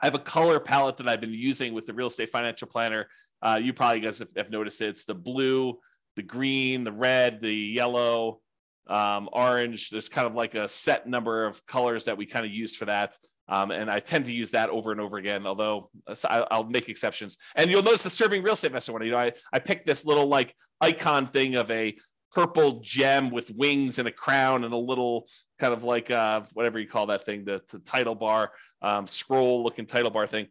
I 0.00 0.06
have 0.06 0.14
a 0.14 0.20
color 0.20 0.60
palette 0.60 0.98
that 0.98 1.08
I've 1.08 1.20
been 1.20 1.32
using 1.32 1.74
with 1.74 1.86
the 1.86 1.94
real 1.94 2.06
estate 2.06 2.28
financial 2.28 2.68
planner. 2.68 3.08
Uh, 3.42 3.58
you 3.60 3.72
probably 3.72 3.98
guys 3.98 4.20
have, 4.20 4.30
have 4.36 4.50
noticed 4.52 4.80
it. 4.80 4.90
It's 4.90 5.06
the 5.06 5.14
blue, 5.14 5.78
the 6.14 6.22
green, 6.22 6.84
the 6.84 6.92
red, 6.92 7.40
the 7.40 7.52
yellow, 7.52 8.42
um, 8.86 9.28
orange. 9.32 9.90
There's 9.90 10.08
kind 10.08 10.26
of 10.26 10.34
like 10.34 10.54
a 10.54 10.68
set 10.68 11.06
number 11.06 11.46
of 11.46 11.64
colors 11.66 12.06
that 12.06 12.16
we 12.16 12.26
kind 12.26 12.44
of 12.46 12.52
use 12.52 12.76
for 12.76 12.86
that. 12.86 13.16
Um, 13.48 13.70
and 13.70 13.90
I 13.90 14.00
tend 14.00 14.24
to 14.26 14.32
use 14.32 14.52
that 14.52 14.70
over 14.70 14.90
and 14.90 15.00
over 15.00 15.18
again, 15.18 15.46
although 15.46 15.90
uh, 16.06 16.44
I'll 16.50 16.64
make 16.64 16.88
exceptions. 16.88 17.36
And 17.54 17.70
you'll 17.70 17.82
notice 17.82 18.02
the 18.02 18.10
serving 18.10 18.42
real 18.42 18.54
estate 18.54 18.68
investor 18.68 18.92
one. 18.92 19.04
You 19.04 19.12
know, 19.12 19.18
I, 19.18 19.32
I 19.52 19.58
picked 19.58 19.84
this 19.84 20.06
little 20.06 20.26
like 20.26 20.54
icon 20.80 21.26
thing 21.26 21.56
of 21.56 21.70
a 21.70 21.94
purple 22.32 22.80
gem 22.80 23.30
with 23.30 23.52
wings 23.54 23.98
and 23.98 24.08
a 24.08 24.10
crown 24.10 24.64
and 24.64 24.72
a 24.72 24.78
little 24.78 25.26
kind 25.58 25.72
of 25.72 25.84
like 25.84 26.10
uh, 26.10 26.42
whatever 26.54 26.78
you 26.78 26.88
call 26.88 27.06
that 27.06 27.24
thing, 27.24 27.44
the, 27.44 27.62
the 27.70 27.78
title 27.80 28.14
bar, 28.14 28.50
um, 28.82 29.06
scroll 29.06 29.62
looking 29.62 29.86
title 29.86 30.10
bar 30.10 30.26
thing 30.26 30.48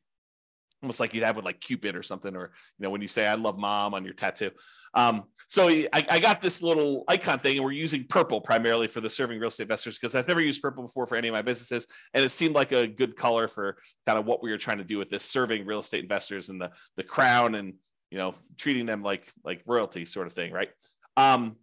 almost 0.84 1.00
like 1.00 1.14
you'd 1.14 1.24
have 1.24 1.38
with 1.38 1.46
like 1.46 1.62
Cupid 1.62 1.96
or 1.96 2.04
something, 2.04 2.36
or 2.36 2.52
you 2.78 2.84
know, 2.84 2.90
when 2.90 3.02
you 3.02 3.08
say 3.08 3.26
"I 3.26 3.36
love 3.36 3.58
mom" 3.58 3.94
on 3.94 4.04
your 4.04 4.14
tattoo. 4.14 4.52
Um, 4.94 5.24
so 5.48 5.70
I, 5.70 5.88
I, 5.94 6.20
got 6.20 6.42
this 6.42 6.62
little 6.62 7.04
icon 7.08 7.40
thing, 7.40 7.56
and 7.56 7.66
we're 7.66 7.72
using 7.72 8.06
purple 8.06 8.42
primarily 8.42 8.88
for 8.88 9.02
the 9.02 9.10
serving 9.10 9.40
real 9.40 9.48
estate 9.48 9.64
investors 9.64 9.98
because 9.98 10.14
I've 10.14 10.28
never 10.28 10.42
used 10.42 10.62
purple 10.62 10.84
before 10.84 11.08
for 11.08 11.16
any 11.16 11.30
of 11.30 11.34
my 11.34 11.42
businesses, 11.42 11.88
and 12.14 12.24
it 12.24 12.30
seemed 12.30 12.54
like 12.54 12.72
a 12.72 12.86
good 12.86 13.16
color 13.16 13.48
for 13.48 13.78
kind 14.06 14.20
of 14.20 14.26
what 14.26 14.44
we 14.44 14.52
were 14.52 14.58
trying 14.58 14.78
to 14.80 14.84
do 14.84 14.98
with 14.98 15.10
this 15.10 15.24
serving 15.24 15.66
real 15.66 15.80
estate 15.80 16.04
investors 16.04 16.50
and 16.50 16.62
the 16.62 16.70
the 16.98 17.04
crown 17.04 17.56
and 17.56 17.76
you 18.12 18.18
know 18.18 18.36
treating 18.58 18.86
them 18.86 19.02
like 19.02 19.26
like 19.44 19.64
royalty 19.66 20.06
sort 20.06 20.28
of 20.28 20.34
thing, 20.34 20.52
right? 20.52 20.70
Um, 21.16 21.56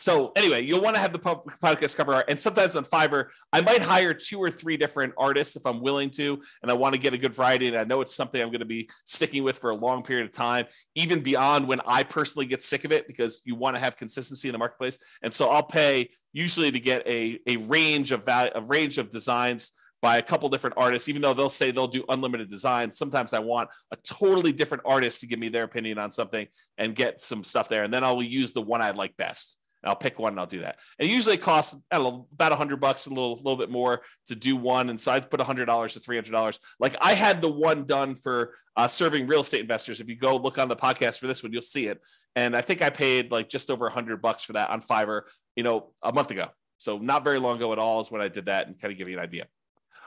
So 0.00 0.32
anyway, 0.34 0.64
you'll 0.64 0.80
want 0.80 0.96
to 0.96 1.00
have 1.00 1.12
the 1.12 1.18
podcast 1.18 1.94
cover 1.94 2.14
art, 2.14 2.24
and 2.30 2.40
sometimes 2.40 2.74
on 2.74 2.84
Fiverr, 2.84 3.26
I 3.52 3.60
might 3.60 3.82
hire 3.82 4.14
two 4.14 4.38
or 4.38 4.50
three 4.50 4.78
different 4.78 5.12
artists 5.18 5.56
if 5.56 5.66
I'm 5.66 5.82
willing 5.82 6.08
to, 6.12 6.40
and 6.62 6.70
I 6.70 6.74
want 6.74 6.94
to 6.94 6.98
get 6.98 7.12
a 7.12 7.18
good 7.18 7.34
variety. 7.34 7.68
And 7.68 7.76
I 7.76 7.84
know 7.84 8.00
it's 8.00 8.14
something 8.14 8.40
I'm 8.40 8.48
going 8.48 8.60
to 8.60 8.64
be 8.64 8.88
sticking 9.04 9.44
with 9.44 9.58
for 9.58 9.68
a 9.68 9.74
long 9.74 10.02
period 10.02 10.24
of 10.24 10.32
time, 10.32 10.64
even 10.94 11.20
beyond 11.20 11.68
when 11.68 11.82
I 11.86 12.02
personally 12.02 12.46
get 12.46 12.62
sick 12.62 12.86
of 12.86 12.92
it, 12.92 13.06
because 13.08 13.42
you 13.44 13.54
want 13.54 13.76
to 13.76 13.80
have 13.80 13.98
consistency 13.98 14.48
in 14.48 14.54
the 14.54 14.58
marketplace. 14.58 14.98
And 15.22 15.30
so 15.30 15.50
I'll 15.50 15.62
pay 15.62 16.08
usually 16.32 16.70
to 16.70 16.80
get 16.80 17.06
a 17.06 17.38
a 17.46 17.58
range 17.58 18.10
of 18.10 18.24
value, 18.24 18.52
a 18.54 18.62
range 18.62 18.96
of 18.96 19.10
designs 19.10 19.72
by 20.00 20.16
a 20.16 20.22
couple 20.22 20.48
different 20.48 20.78
artists, 20.78 21.10
even 21.10 21.20
though 21.20 21.34
they'll 21.34 21.50
say 21.50 21.72
they'll 21.72 21.86
do 21.86 22.06
unlimited 22.08 22.48
design. 22.48 22.90
Sometimes 22.90 23.34
I 23.34 23.40
want 23.40 23.68
a 23.92 23.96
totally 23.96 24.52
different 24.52 24.84
artist 24.86 25.20
to 25.20 25.26
give 25.26 25.38
me 25.38 25.50
their 25.50 25.64
opinion 25.64 25.98
on 25.98 26.10
something 26.10 26.46
and 26.78 26.94
get 26.94 27.20
some 27.20 27.44
stuff 27.44 27.68
there. 27.68 27.84
And 27.84 27.92
then 27.92 28.02
I'll 28.02 28.22
use 28.22 28.54
the 28.54 28.62
one 28.62 28.80
I 28.80 28.92
like 28.92 29.14
best. 29.18 29.59
I'll 29.84 29.96
pick 29.96 30.18
one 30.18 30.34
and 30.34 30.40
I'll 30.40 30.46
do 30.46 30.60
that. 30.60 30.78
It 30.98 31.06
usually 31.06 31.38
costs 31.38 31.80
know, 31.92 32.26
about 32.32 32.52
a 32.52 32.56
hundred 32.56 32.80
bucks, 32.80 33.06
a 33.06 33.10
little, 33.10 33.34
little 33.36 33.56
bit 33.56 33.70
more 33.70 34.02
to 34.26 34.34
do 34.34 34.56
one. 34.56 34.90
And 34.90 35.00
so 35.00 35.12
I'd 35.12 35.30
put 35.30 35.40
a 35.40 35.44
hundred 35.44 35.66
dollars 35.66 35.94
to 35.94 36.00
three 36.00 36.16
hundred 36.16 36.32
dollars. 36.32 36.58
Like 36.78 36.96
I 37.00 37.14
had 37.14 37.40
the 37.40 37.50
one 37.50 37.86
done 37.86 38.14
for 38.14 38.54
uh, 38.76 38.88
serving 38.88 39.26
real 39.26 39.40
estate 39.40 39.60
investors. 39.60 40.00
If 40.00 40.08
you 40.08 40.16
go 40.16 40.36
look 40.36 40.58
on 40.58 40.68
the 40.68 40.76
podcast 40.76 41.18
for 41.18 41.26
this 41.26 41.42
one, 41.42 41.52
you'll 41.52 41.62
see 41.62 41.86
it. 41.86 42.00
And 42.36 42.56
I 42.56 42.60
think 42.60 42.82
I 42.82 42.90
paid 42.90 43.30
like 43.30 43.48
just 43.48 43.70
over 43.70 43.86
a 43.86 43.92
hundred 43.92 44.20
bucks 44.20 44.44
for 44.44 44.52
that 44.52 44.70
on 44.70 44.80
Fiverr, 44.80 45.22
you 45.56 45.62
know, 45.62 45.92
a 46.02 46.12
month 46.12 46.30
ago. 46.30 46.48
So 46.78 46.98
not 46.98 47.24
very 47.24 47.38
long 47.38 47.56
ago 47.56 47.72
at 47.72 47.78
all 47.78 48.00
is 48.00 48.10
when 48.10 48.22
I 48.22 48.28
did 48.28 48.46
that 48.46 48.66
and 48.66 48.80
kind 48.80 48.92
of 48.92 48.98
give 48.98 49.08
you 49.08 49.18
an 49.18 49.22
idea. 49.22 49.46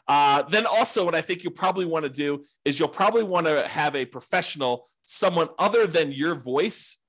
Uh, 0.08 0.44
then 0.44 0.66
also, 0.66 1.06
what 1.06 1.16
I 1.16 1.22
think 1.22 1.44
you'll 1.44 1.54
probably 1.54 1.86
want 1.86 2.04
to 2.04 2.10
do 2.10 2.44
is 2.66 2.80
you'll 2.80 2.90
probably 2.90 3.24
want 3.24 3.48
to 3.48 3.68
have 3.68 3.96
a 3.96 4.06
professional, 4.06 4.88
someone 5.06 5.48
other 5.58 5.88
than 5.88 6.12
your 6.12 6.36
voice. 6.36 7.00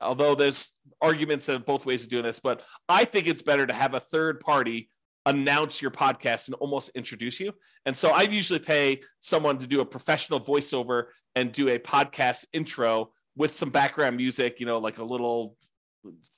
Although 0.00 0.34
there's 0.34 0.76
arguments 1.00 1.48
of 1.48 1.64
both 1.64 1.86
ways 1.86 2.04
of 2.04 2.10
doing 2.10 2.24
this, 2.24 2.40
but 2.40 2.62
I 2.88 3.04
think 3.04 3.26
it's 3.26 3.42
better 3.42 3.66
to 3.66 3.72
have 3.72 3.94
a 3.94 4.00
third 4.00 4.40
party 4.40 4.88
announce 5.26 5.80
your 5.80 5.90
podcast 5.90 6.48
and 6.48 6.54
almost 6.56 6.90
introduce 6.94 7.40
you. 7.40 7.52
And 7.86 7.96
so 7.96 8.10
I 8.10 8.22
usually 8.22 8.58
pay 8.58 9.00
someone 9.20 9.58
to 9.58 9.66
do 9.66 9.80
a 9.80 9.84
professional 9.84 10.40
voiceover 10.40 11.04
and 11.34 11.50
do 11.50 11.68
a 11.68 11.78
podcast 11.78 12.44
intro 12.52 13.10
with 13.36 13.50
some 13.50 13.70
background 13.70 14.16
music, 14.16 14.60
you 14.60 14.66
know, 14.66 14.78
like 14.78 14.98
a 14.98 15.04
little 15.04 15.56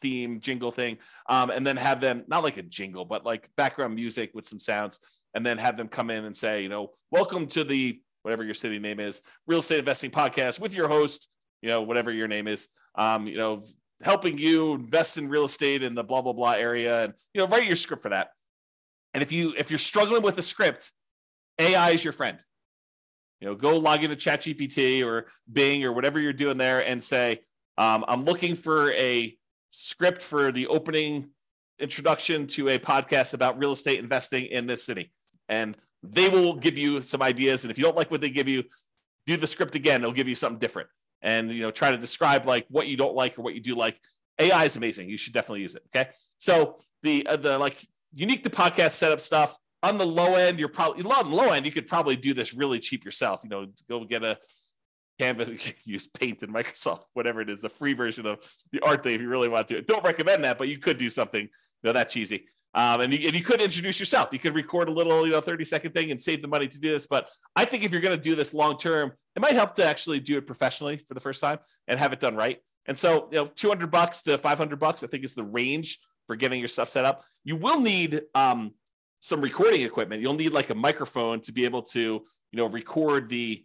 theme 0.01 0.41
jingle 0.41 0.71
thing, 0.71 0.99
um, 1.29 1.51
and 1.51 1.67
then 1.67 1.77
have 1.77 2.01
them 2.01 2.25
not 2.29 2.45
like 2.45 2.57
a 2.57 2.63
jingle, 2.63 3.05
but 3.05 3.27
like 3.27 3.49
background 3.57 3.95
music 3.95 4.31
with 4.35 4.45
some 4.45 4.59
sounds, 4.59 5.01
and 5.35 5.45
then 5.45 5.59
have 5.59 5.77
them 5.77 5.89
come 5.89 6.11
in 6.11 6.25
and 6.25 6.37
say, 6.37 6.63
you 6.63 6.69
know, 6.69 6.91
welcome 7.11 7.47
to 7.47 7.65
the 7.65 8.01
whatever 8.23 8.45
your 8.45 8.55
city 8.55 8.79
name 8.79 9.01
is, 9.01 9.23
real 9.47 9.59
estate 9.59 9.81
investing 9.81 10.11
podcast 10.11 10.61
with 10.61 10.75
your 10.75 10.89
host, 10.89 11.29
you 11.63 11.69
know, 11.69 11.83
whatever 11.83 12.13
your 12.13 12.29
name 12.29 12.49
is, 12.49 12.69
um, 12.97 13.27
you 13.27 13.37
know, 13.37 13.63
helping 14.03 14.39
you 14.39 14.75
invest 14.75 15.17
in 15.17 15.29
real 15.29 15.45
estate 15.45 15.83
in 15.83 15.95
the 15.95 16.05
blah 16.05 16.23
blah 16.23 16.33
blah 16.33 16.53
area, 16.53 17.05
and 17.05 17.15
you 17.35 17.41
know, 17.41 17.47
write 17.47 17.67
your 17.67 17.77
script 17.77 18.03
for 18.03 18.11
that. 18.11 18.29
And 19.15 19.23
if 19.23 19.33
you 19.33 19.55
if 19.57 19.71
you're 19.71 19.79
struggling 19.79 20.23
with 20.23 20.39
a 20.39 20.43
script, 20.43 20.93
AI 21.59 21.91
is 21.91 22.05
your 22.05 22.13
friend. 22.13 22.39
You 23.41 23.49
know, 23.49 23.55
go 23.55 23.77
log 23.77 24.03
into 24.03 24.17
ChatGPT 24.17 25.05
or 25.05 25.27
Bing 25.51 25.85
or 25.85 25.93
whatever 25.93 26.19
you're 26.19 26.33
doing 26.33 26.57
there 26.57 26.81
and 26.81 27.03
say, 27.05 27.41
um, 27.77 28.05
I'm 28.09 28.25
looking 28.25 28.55
for 28.55 28.93
a 28.93 29.37
script 29.69 30.23
for 30.23 30.53
the 30.53 30.69
opening 30.69 31.31
introduction 31.79 32.47
to 32.47 32.69
a 32.69 32.79
podcast 32.79 33.35
about 33.35 33.59
real 33.59 33.73
estate 33.73 33.99
investing 33.99 34.47
in 34.47 34.67
this 34.67 34.85
city. 34.85 35.13
And 35.49 35.77
they 36.03 36.29
will 36.29 36.55
give 36.55 36.79
you 36.79 37.01
some 37.03 37.23
ideas. 37.23 37.65
And 37.65 37.71
if 37.71 37.79
you 37.79 37.85
don't 37.85 37.97
like 37.97 38.11
what 38.11 38.21
they 38.21 38.31
give 38.31 38.49
you, 38.49 38.65
do 39.27 39.37
the 39.37 39.47
script 39.47 39.75
again. 39.75 40.01
They'll 40.01 40.13
give 40.13 40.29
you 40.29 40.35
something 40.35 40.59
different. 40.59 40.89
And 41.23 41.51
you 41.53 41.63
know, 41.63 41.71
try 41.71 41.91
to 41.91 41.99
describe 41.99 42.47
like 42.47 42.67
what 42.69 42.87
you 42.87 42.97
don't 42.97 43.15
like 43.15 43.39
or 43.39 43.43
what 43.43 43.55
you 43.55 43.61
do 43.61 43.75
like. 43.75 43.99
AI 44.39 44.65
is 44.65 44.77
amazing. 44.77 45.09
You 45.09 45.17
should 45.17 45.33
definitely 45.33 45.63
use 45.63 45.75
it. 45.75 45.83
Okay. 45.95 46.11
So 46.39 46.77
the 47.03 47.27
uh, 47.27 47.37
the 47.37 47.59
like 47.59 47.79
unique 48.13 48.43
to 48.45 48.51
podcast 48.51 48.93
setup 48.93 49.21
stuff 49.21 49.57
on 49.83 49.99
the 49.99 50.07
low 50.07 50.35
end, 50.35 50.59
you're 50.59 50.69
probably 50.69 51.05
on 51.05 51.31
the 51.31 51.37
low 51.37 51.53
end, 51.53 51.67
you 51.67 51.73
could 51.73 51.87
probably 51.87 52.17
do 52.17 52.35
this 52.35 52.55
really 52.55 52.79
cheap 52.79 53.05
yourself. 53.05 53.43
You 53.45 53.51
know, 53.51 53.67
go 53.89 54.05
get 54.05 54.23
a 54.23 54.39
Canvas, 55.19 55.51
use 55.85 56.09
Paint 56.09 56.43
and 56.43 56.53
Microsoft, 56.53 57.03
whatever 57.15 57.41
it 57.41 57.51
is, 57.51 57.63
the 57.63 57.69
free 57.69 57.95
version 57.95 58.27
of 58.27 58.39
the 58.73 58.81
art 58.81 59.03
thing 59.03 59.15
if 59.15 59.21
you 59.21 59.29
really 59.29 59.49
want 59.49 59.69
to. 59.69 59.83
Don't 59.83 60.05
recommend 60.05 60.45
that, 60.45 60.59
but 60.59 60.69
you 60.69 60.79
could 60.79 60.99
do 60.99 61.09
something 61.09 61.43
you 61.43 61.51
know, 61.83 61.93
that 61.93 62.11
cheesy. 62.11 62.47
Um, 62.75 63.01
and, 63.01 63.13
you, 63.13 63.27
and 63.27 63.35
you 63.35 63.43
could 63.43 63.61
introduce 63.61 63.99
yourself. 63.99 64.29
You 64.33 64.39
could 64.39 64.55
record 64.55 64.89
a 64.89 64.93
little, 64.93 65.27
you 65.27 65.33
know, 65.33 65.41
30 65.41 65.65
second 65.65 65.93
thing 65.93 66.11
and 66.11 66.21
save 66.21 66.43
the 66.43 66.49
money 66.49 66.69
to 66.69 66.79
do 66.79 66.93
this. 66.93 67.07
But 67.07 67.29
I 67.55 67.65
think 67.65 67.85
if 67.85 67.93
you're 67.93 68.03
going 68.03 68.17
to 68.17 68.23
do 68.23 68.35
this 68.35 68.53
long 68.53 68.77
term, 68.77 69.13
it 69.35 69.41
might 69.41 69.55
help 69.55 69.75
to 69.77 69.85
actually 69.85 70.21
do 70.21 70.37
it 70.37 70.47
professionally 70.47 70.99
for 70.99 71.15
the 71.15 71.21
first 71.21 71.41
time 71.41 71.59
and 71.89 71.99
have 71.99 72.13
it 72.13 72.21
done 72.21 72.37
right. 72.37 72.59
And 72.87 72.97
so, 72.97 73.29
you 73.31 73.39
know, 73.39 73.47
200 73.47 73.91
bucks 73.91 74.23
to 74.23 74.37
500 74.37 74.79
bucks, 74.79 75.03
I 75.03 75.07
think 75.07 75.25
is 75.25 75.35
the 75.35 75.43
range 75.43 75.99
for 76.27 76.37
getting 76.37 76.59
your 76.59 76.69
stuff 76.69 76.89
set 76.89 77.05
up. 77.05 77.23
You 77.45 77.57
will 77.57 77.81
need 77.81 78.23
um, 78.35 78.73
some 79.21 79.41
recording 79.41 79.83
equipment. 79.83 80.21
You'll 80.21 80.35
need 80.35 80.53
like 80.53 80.71
a 80.71 80.75
microphone 80.75 81.41
to 81.43 81.53
be 81.53 81.65
able 81.65 81.83
to, 81.83 82.01
you 82.01 82.23
know, 82.53 82.67
record 82.67 83.29
the 83.29 83.65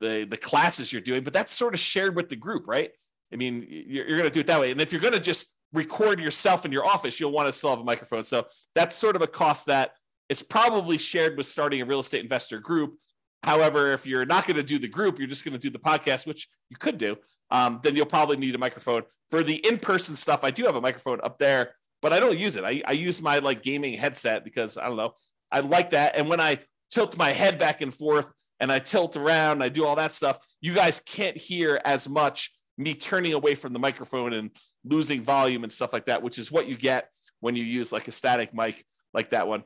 the 0.00 0.26
the 0.28 0.36
classes 0.36 0.92
you're 0.92 1.00
doing, 1.00 1.24
but 1.24 1.32
that's 1.32 1.52
sort 1.52 1.72
of 1.72 1.80
shared 1.80 2.16
with 2.16 2.28
the 2.28 2.36
group, 2.36 2.64
right? 2.66 2.90
I 3.32 3.36
mean, 3.36 3.66
you're, 3.68 4.06
you're 4.06 4.18
going 4.18 4.30
to 4.30 4.34
do 4.34 4.40
it 4.40 4.46
that 4.46 4.60
way. 4.60 4.70
And 4.70 4.80
if 4.80 4.92
you're 4.92 5.00
going 5.00 5.14
to 5.14 5.20
just 5.20 5.55
record 5.72 6.20
yourself 6.20 6.64
in 6.64 6.72
your 6.72 6.84
office, 6.84 7.20
you'll 7.20 7.32
want 7.32 7.46
to 7.46 7.52
still 7.52 7.70
have 7.70 7.80
a 7.80 7.84
microphone. 7.84 8.24
So 8.24 8.46
that's 8.74 8.96
sort 8.96 9.16
of 9.16 9.22
a 9.22 9.26
cost 9.26 9.66
that 9.66 9.92
it's 10.28 10.42
probably 10.42 10.98
shared 10.98 11.36
with 11.36 11.46
starting 11.46 11.80
a 11.80 11.84
real 11.84 12.00
estate 12.00 12.22
investor 12.22 12.58
group. 12.58 12.96
However, 13.42 13.92
if 13.92 14.06
you're 14.06 14.26
not 14.26 14.46
going 14.46 14.56
to 14.56 14.62
do 14.62 14.78
the 14.78 14.88
group, 14.88 15.18
you're 15.18 15.28
just 15.28 15.44
going 15.44 15.52
to 15.52 15.60
do 15.60 15.70
the 15.70 15.78
podcast, 15.78 16.26
which 16.26 16.48
you 16.68 16.76
could 16.76 16.98
do, 16.98 17.16
um, 17.50 17.80
then 17.82 17.94
you'll 17.94 18.06
probably 18.06 18.36
need 18.36 18.54
a 18.54 18.58
microphone. 18.58 19.02
For 19.30 19.42
the 19.42 19.54
in 19.66 19.78
person 19.78 20.16
stuff, 20.16 20.42
I 20.42 20.50
do 20.50 20.64
have 20.64 20.74
a 20.74 20.80
microphone 20.80 21.20
up 21.22 21.38
there, 21.38 21.74
but 22.02 22.12
I 22.12 22.18
don't 22.18 22.38
use 22.38 22.56
it. 22.56 22.64
I, 22.64 22.82
I 22.86 22.92
use 22.92 23.22
my 23.22 23.38
like 23.38 23.62
gaming 23.62 23.94
headset 23.94 24.42
because 24.42 24.78
I 24.78 24.88
don't 24.88 24.96
know. 24.96 25.12
I 25.52 25.60
like 25.60 25.90
that. 25.90 26.16
And 26.16 26.28
when 26.28 26.40
I 26.40 26.58
tilt 26.90 27.16
my 27.16 27.30
head 27.30 27.58
back 27.58 27.80
and 27.80 27.94
forth, 27.94 28.32
and 28.58 28.72
I 28.72 28.78
tilt 28.78 29.16
around, 29.16 29.62
I 29.62 29.68
do 29.68 29.84
all 29.84 29.96
that 29.96 30.12
stuff, 30.12 30.38
you 30.60 30.74
guys 30.74 31.00
can't 31.00 31.36
hear 31.36 31.80
as 31.84 32.08
much 32.08 32.52
me 32.78 32.94
turning 32.94 33.32
away 33.32 33.54
from 33.54 33.72
the 33.72 33.78
microphone 33.78 34.32
and 34.32 34.50
losing 34.84 35.22
volume 35.22 35.62
and 35.62 35.72
stuff 35.72 35.92
like 35.92 36.06
that, 36.06 36.22
which 36.22 36.38
is 36.38 36.52
what 36.52 36.66
you 36.66 36.76
get 36.76 37.08
when 37.40 37.56
you 37.56 37.64
use 37.64 37.92
like 37.92 38.08
a 38.08 38.12
static 38.12 38.54
mic 38.54 38.84
like 39.14 39.30
that 39.30 39.48
one. 39.48 39.64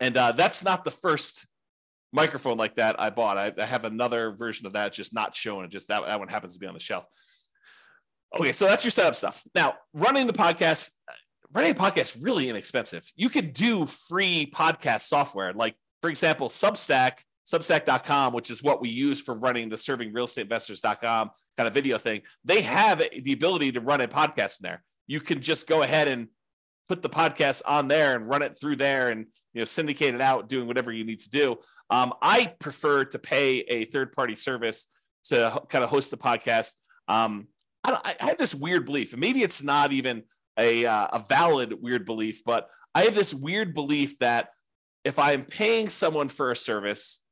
And 0.00 0.16
uh, 0.16 0.32
that's 0.32 0.64
not 0.64 0.84
the 0.84 0.90
first 0.90 1.46
microphone 2.12 2.56
like 2.56 2.76
that 2.76 3.00
I 3.00 3.10
bought. 3.10 3.38
I, 3.38 3.52
I 3.58 3.66
have 3.66 3.84
another 3.84 4.32
version 4.32 4.66
of 4.66 4.74
that, 4.74 4.92
just 4.92 5.14
not 5.14 5.34
shown. 5.34 5.64
It 5.64 5.70
just 5.70 5.88
that, 5.88 6.02
that 6.06 6.18
one 6.18 6.28
happens 6.28 6.54
to 6.54 6.60
be 6.60 6.66
on 6.66 6.74
the 6.74 6.80
shelf. 6.80 7.06
Okay, 8.38 8.52
so 8.52 8.66
that's 8.66 8.84
your 8.84 8.90
setup 8.90 9.14
stuff. 9.14 9.42
Now, 9.54 9.74
running 9.94 10.26
the 10.26 10.34
podcast, 10.34 10.92
running 11.52 11.72
a 11.72 11.74
podcast 11.74 12.22
really 12.22 12.48
inexpensive. 12.48 13.04
You 13.16 13.30
could 13.30 13.54
do 13.54 13.86
free 13.86 14.50
podcast 14.54 15.02
software, 15.02 15.54
like 15.54 15.76
for 16.02 16.10
example, 16.10 16.48
Substack 16.48 17.20
Substack.com, 17.48 18.34
which 18.34 18.50
is 18.50 18.62
what 18.62 18.82
we 18.82 18.90
use 18.90 19.22
for 19.22 19.34
running 19.34 19.70
the 19.70 19.76
serving 19.76 20.12
real 20.12 20.24
estate 20.24 20.42
investors.com 20.42 21.30
kind 21.56 21.66
of 21.66 21.72
video 21.72 21.96
thing, 21.96 22.20
they 22.44 22.60
have 22.60 22.98
the 22.98 23.32
ability 23.32 23.72
to 23.72 23.80
run 23.80 24.02
a 24.02 24.08
podcast 24.08 24.60
in 24.60 24.64
there. 24.64 24.82
You 25.06 25.20
can 25.20 25.40
just 25.40 25.66
go 25.66 25.82
ahead 25.82 26.08
and 26.08 26.28
put 26.88 27.00
the 27.00 27.08
podcast 27.08 27.62
on 27.66 27.88
there 27.88 28.16
and 28.16 28.28
run 28.28 28.42
it 28.42 28.58
through 28.58 28.76
there 28.76 29.08
and 29.08 29.26
you 29.54 29.60
know 29.60 29.64
syndicate 29.64 30.14
it 30.14 30.20
out 30.20 30.48
doing 30.48 30.66
whatever 30.66 30.92
you 30.92 31.04
need 31.04 31.20
to 31.20 31.30
do. 31.30 31.56
Um, 31.90 32.12
i 32.20 32.52
prefer 32.58 33.04
to 33.06 33.18
pay 33.18 33.60
a 33.60 33.84
third 33.86 34.12
party 34.12 34.34
service 34.34 34.86
to 35.24 35.62
kind 35.70 35.82
of 35.82 35.90
host 35.90 36.10
the 36.10 36.18
podcast. 36.18 36.72
Um, 37.08 37.48
I, 37.84 38.14
I, 38.20 38.26
have 38.26 38.38
this 38.38 38.54
weird 38.54 38.84
belief 38.84 39.12
and 39.12 39.20
maybe 39.20 39.42
it's 39.42 39.62
not 39.62 39.92
even 39.92 40.24
a, 40.58 40.84
uh, 40.84 41.06
a 41.12 41.24
valid 41.28 41.74
weird 41.80 42.04
belief 42.04 42.42
but 42.44 42.68
i 42.94 43.02
have 43.02 43.14
this 43.14 43.32
weird 43.32 43.72
belief 43.74 44.18
that 44.18 44.48
if 45.04 45.18
i'm 45.18 45.44
paying 45.44 45.88
someone 45.88 46.28
for 46.28 46.50
a 46.50 46.56
service 46.56 47.22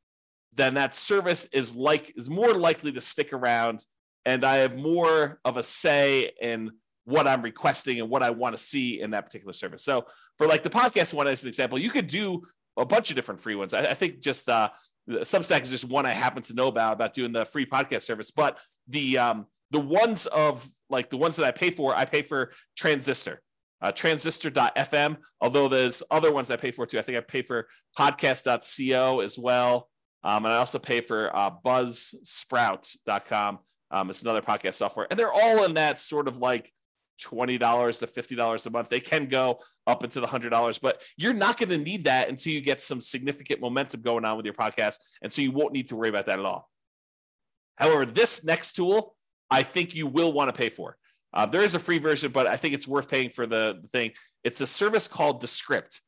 then 0.56 0.74
that 0.74 0.94
service 0.94 1.46
is 1.52 1.76
like 1.76 2.12
is 2.16 2.28
more 2.28 2.52
likely 2.52 2.92
to 2.92 3.00
stick 3.00 3.32
around 3.32 3.84
and 4.24 4.44
I 4.44 4.56
have 4.56 4.76
more 4.76 5.38
of 5.44 5.56
a 5.56 5.62
say 5.62 6.32
in 6.42 6.72
what 7.04 7.28
I'm 7.28 7.42
requesting 7.42 8.00
and 8.00 8.10
what 8.10 8.24
I 8.24 8.30
want 8.30 8.56
to 8.56 8.60
see 8.60 9.00
in 9.00 9.12
that 9.12 9.24
particular 9.24 9.52
service. 9.52 9.84
So 9.84 10.04
for 10.36 10.48
like 10.48 10.64
the 10.64 10.70
podcast 10.70 11.14
one 11.14 11.28
as 11.28 11.44
an 11.44 11.48
example, 11.48 11.78
you 11.78 11.90
could 11.90 12.08
do 12.08 12.42
a 12.76 12.84
bunch 12.84 13.10
of 13.10 13.16
different 13.16 13.40
free 13.40 13.54
ones. 13.54 13.72
I, 13.72 13.82
I 13.82 13.94
think 13.94 14.20
just 14.20 14.48
uh, 14.48 14.70
Substack 15.08 15.62
is 15.62 15.70
just 15.70 15.88
one 15.88 16.04
I 16.04 16.10
happen 16.10 16.42
to 16.42 16.54
know 16.54 16.66
about 16.66 16.94
about 16.94 17.14
doing 17.14 17.32
the 17.32 17.44
free 17.44 17.64
podcast 17.64 18.02
service, 18.02 18.32
but 18.32 18.58
the 18.88 19.18
um, 19.18 19.46
the 19.70 19.80
ones 19.80 20.26
of 20.26 20.66
like 20.90 21.08
the 21.08 21.16
ones 21.16 21.36
that 21.36 21.46
I 21.46 21.52
pay 21.52 21.70
for, 21.70 21.94
I 21.94 22.04
pay 22.04 22.22
for 22.22 22.52
Transistor. 22.76 23.40
Uh, 23.82 23.92
transistor.fm, 23.92 25.18
although 25.42 25.68
there's 25.68 26.02
other 26.10 26.32
ones 26.32 26.50
I 26.50 26.56
pay 26.56 26.70
for 26.70 26.86
too. 26.86 26.98
I 26.98 27.02
think 27.02 27.18
I 27.18 27.20
pay 27.20 27.42
for 27.42 27.68
podcast.co 27.96 29.20
as 29.20 29.38
well. 29.38 29.90
Um, 30.26 30.44
and 30.44 30.52
I 30.52 30.56
also 30.56 30.80
pay 30.80 31.00
for 31.00 31.34
uh, 31.34 31.50
buzzsprout.com. 31.64 33.58
Um, 33.92 34.10
it's 34.10 34.22
another 34.22 34.42
podcast 34.42 34.74
software. 34.74 35.06
And 35.08 35.16
they're 35.16 35.32
all 35.32 35.64
in 35.64 35.74
that 35.74 35.98
sort 35.98 36.26
of 36.26 36.38
like 36.38 36.72
$20 37.22 37.58
to 38.00 38.06
$50 38.06 38.66
a 38.66 38.70
month. 38.70 38.88
They 38.88 38.98
can 38.98 39.26
go 39.26 39.60
up 39.86 40.02
into 40.02 40.20
the 40.20 40.26
$100, 40.26 40.80
but 40.80 41.00
you're 41.16 41.32
not 41.32 41.58
going 41.58 41.68
to 41.68 41.78
need 41.78 42.04
that 42.04 42.28
until 42.28 42.52
you 42.52 42.60
get 42.60 42.80
some 42.80 43.00
significant 43.00 43.60
momentum 43.60 44.02
going 44.02 44.24
on 44.24 44.36
with 44.36 44.44
your 44.44 44.54
podcast. 44.54 44.96
And 45.22 45.32
so 45.32 45.42
you 45.42 45.52
won't 45.52 45.72
need 45.72 45.86
to 45.88 45.96
worry 45.96 46.08
about 46.08 46.26
that 46.26 46.40
at 46.40 46.44
all. 46.44 46.68
However, 47.76 48.04
this 48.04 48.44
next 48.44 48.72
tool, 48.72 49.14
I 49.48 49.62
think 49.62 49.94
you 49.94 50.08
will 50.08 50.32
want 50.32 50.52
to 50.52 50.58
pay 50.58 50.70
for. 50.70 50.96
Uh, 51.32 51.46
there 51.46 51.62
is 51.62 51.76
a 51.76 51.78
free 51.78 51.98
version, 51.98 52.32
but 52.32 52.48
I 52.48 52.56
think 52.56 52.74
it's 52.74 52.88
worth 52.88 53.08
paying 53.08 53.30
for 53.30 53.46
the, 53.46 53.78
the 53.80 53.86
thing. 53.86 54.10
It's 54.42 54.60
a 54.60 54.66
service 54.66 55.06
called 55.06 55.40
Descript. 55.40 56.00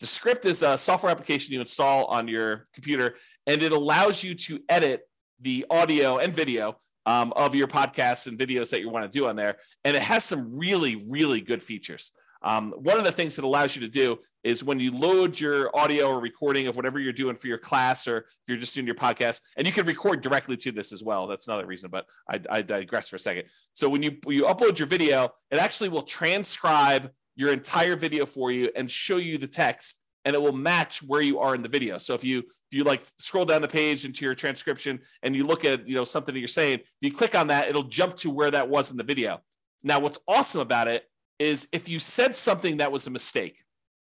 Descript 0.00 0.46
is 0.46 0.64
a 0.64 0.76
software 0.76 1.12
application 1.12 1.54
you 1.54 1.60
install 1.60 2.06
on 2.06 2.26
your 2.26 2.66
computer, 2.74 3.14
and 3.46 3.62
it 3.62 3.72
allows 3.72 4.22
you 4.22 4.34
to 4.34 4.60
edit 4.68 5.02
the 5.40 5.66
audio 5.70 6.18
and 6.18 6.32
video 6.32 6.76
um, 7.06 7.32
of 7.34 7.54
your 7.54 7.66
podcasts 7.66 8.26
and 8.26 8.38
videos 8.38 8.70
that 8.70 8.80
you 8.80 8.88
want 8.88 9.10
to 9.10 9.18
do 9.18 9.26
on 9.26 9.36
there. 9.36 9.56
And 9.84 9.96
it 9.96 10.02
has 10.02 10.24
some 10.24 10.56
really, 10.56 11.02
really 11.10 11.40
good 11.40 11.62
features. 11.62 12.12
Um, 12.44 12.72
one 12.76 12.98
of 12.98 13.04
the 13.04 13.12
things 13.12 13.36
that 13.36 13.44
allows 13.44 13.76
you 13.76 13.82
to 13.82 13.88
do 13.88 14.18
is 14.42 14.64
when 14.64 14.80
you 14.80 14.96
load 14.96 15.38
your 15.38 15.74
audio 15.76 16.10
or 16.10 16.20
recording 16.20 16.66
of 16.66 16.76
whatever 16.76 16.98
you're 16.98 17.12
doing 17.12 17.36
for 17.36 17.46
your 17.46 17.58
class 17.58 18.08
or 18.08 18.18
if 18.18 18.24
you're 18.48 18.56
just 18.56 18.74
doing 18.74 18.86
your 18.86 18.96
podcast, 18.96 19.40
and 19.56 19.66
you 19.66 19.72
can 19.72 19.86
record 19.86 20.20
directly 20.20 20.56
to 20.56 20.72
this 20.72 20.92
as 20.92 21.04
well. 21.04 21.28
That's 21.28 21.46
another 21.46 21.66
reason, 21.66 21.90
but 21.90 22.06
I, 22.28 22.40
I 22.50 22.62
digress 22.62 23.08
for 23.08 23.16
a 23.16 23.20
second. 23.20 23.44
So 23.74 23.88
when 23.88 24.02
you 24.02 24.18
when 24.24 24.36
you 24.36 24.44
upload 24.44 24.78
your 24.78 24.88
video, 24.88 25.30
it 25.50 25.58
actually 25.58 25.90
will 25.90 26.02
transcribe 26.02 27.10
your 27.36 27.52
entire 27.52 27.96
video 27.96 28.26
for 28.26 28.50
you 28.50 28.70
and 28.74 28.90
show 28.90 29.16
you 29.16 29.38
the 29.38 29.46
text 29.46 30.01
and 30.24 30.34
it 30.34 30.42
will 30.42 30.52
match 30.52 31.02
where 31.02 31.20
you 31.20 31.40
are 31.40 31.54
in 31.54 31.62
the 31.62 31.68
video. 31.68 31.98
So 31.98 32.14
if 32.14 32.24
you 32.24 32.40
if 32.40 32.72
you 32.72 32.84
like 32.84 33.02
scroll 33.18 33.44
down 33.44 33.62
the 33.62 33.68
page 33.68 34.04
into 34.04 34.24
your 34.24 34.34
transcription 34.34 35.00
and 35.22 35.34
you 35.34 35.44
look 35.44 35.64
at 35.64 35.88
you 35.88 35.94
know 35.94 36.04
something 36.04 36.32
that 36.34 36.38
you're 36.38 36.48
saying, 36.48 36.80
if 36.80 36.88
you 37.00 37.12
click 37.12 37.34
on 37.34 37.48
that, 37.48 37.68
it'll 37.68 37.82
jump 37.82 38.16
to 38.16 38.30
where 38.30 38.50
that 38.50 38.68
was 38.68 38.90
in 38.90 38.96
the 38.96 39.04
video. 39.04 39.40
Now, 39.82 39.98
what's 40.00 40.18
awesome 40.28 40.60
about 40.60 40.88
it 40.88 41.04
is 41.38 41.68
if 41.72 41.88
you 41.88 41.98
said 41.98 42.36
something 42.36 42.78
that 42.78 42.92
was 42.92 43.06
a 43.06 43.10
mistake. 43.10 43.62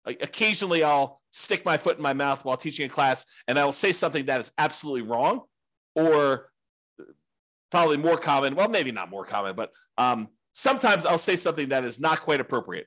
Like 0.07 0.23
occasionally, 0.23 0.85
I'll 0.85 1.21
stick 1.33 1.65
my 1.65 1.77
foot 1.77 1.97
in 1.97 2.03
my 2.03 2.13
mouth 2.13 2.45
while 2.45 2.57
teaching 2.57 2.87
a 2.87 2.89
class, 2.89 3.27
and 3.49 3.59
I 3.59 3.65
will 3.65 3.73
say 3.73 3.91
something 3.91 4.27
that 4.27 4.41
is 4.41 4.53
absolutely 4.57 5.03
wrong, 5.03 5.41
or 5.97 6.49
probably 7.73 7.97
more 7.97 8.17
common. 8.17 8.55
Well, 8.55 8.69
maybe 8.69 8.93
not 8.93 9.11
more 9.11 9.25
common, 9.25 9.57
but 9.57 9.73
um, 9.99 10.29
sometimes 10.53 11.05
I'll 11.05 11.19
say 11.19 11.35
something 11.35 11.71
that 11.71 11.83
is 11.83 11.99
not 11.99 12.21
quite 12.21 12.39
appropriate 12.39 12.87